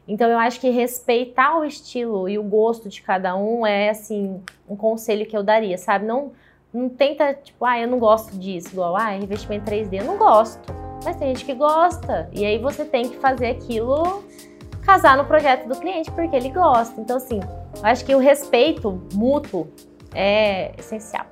Então 0.06 0.28
eu 0.28 0.38
acho 0.38 0.60
que 0.60 0.68
respeitar 0.68 1.58
o 1.58 1.64
estilo 1.64 2.28
e 2.28 2.38
o 2.38 2.42
gosto 2.42 2.90
de 2.90 3.00
cada 3.00 3.36
um 3.36 3.66
é 3.66 3.88
assim 3.88 4.42
um 4.68 4.76
conselho 4.76 5.24
que 5.24 5.36
eu 5.36 5.42
daria, 5.42 5.78
sabe? 5.78 6.04
Não 6.04 6.32
não 6.72 6.88
tenta, 6.88 7.34
tipo, 7.34 7.64
ah, 7.64 7.78
eu 7.78 7.88
não 7.88 7.98
gosto 7.98 8.36
disso, 8.38 8.68
igual, 8.72 8.96
ah, 8.96 9.10
revestimento 9.10 9.70
3D, 9.70 10.00
eu 10.00 10.04
não 10.04 10.16
gosto. 10.16 10.72
Mas 11.04 11.16
tem 11.16 11.28
gente 11.28 11.44
que 11.44 11.54
gosta. 11.54 12.28
E 12.32 12.44
aí 12.44 12.58
você 12.58 12.84
tem 12.84 13.08
que 13.08 13.16
fazer 13.16 13.48
aquilo 13.48 14.22
casar 14.82 15.16
no 15.16 15.24
projeto 15.24 15.66
do 15.66 15.76
cliente 15.76 16.10
porque 16.10 16.36
ele 16.36 16.50
gosta. 16.50 17.00
Então, 17.00 17.16
assim, 17.16 17.40
eu 17.40 17.84
acho 17.84 18.04
que 18.04 18.14
o 18.14 18.18
respeito 18.18 19.00
mútuo 19.14 19.68
é 20.14 20.72
essencial. 20.78 21.26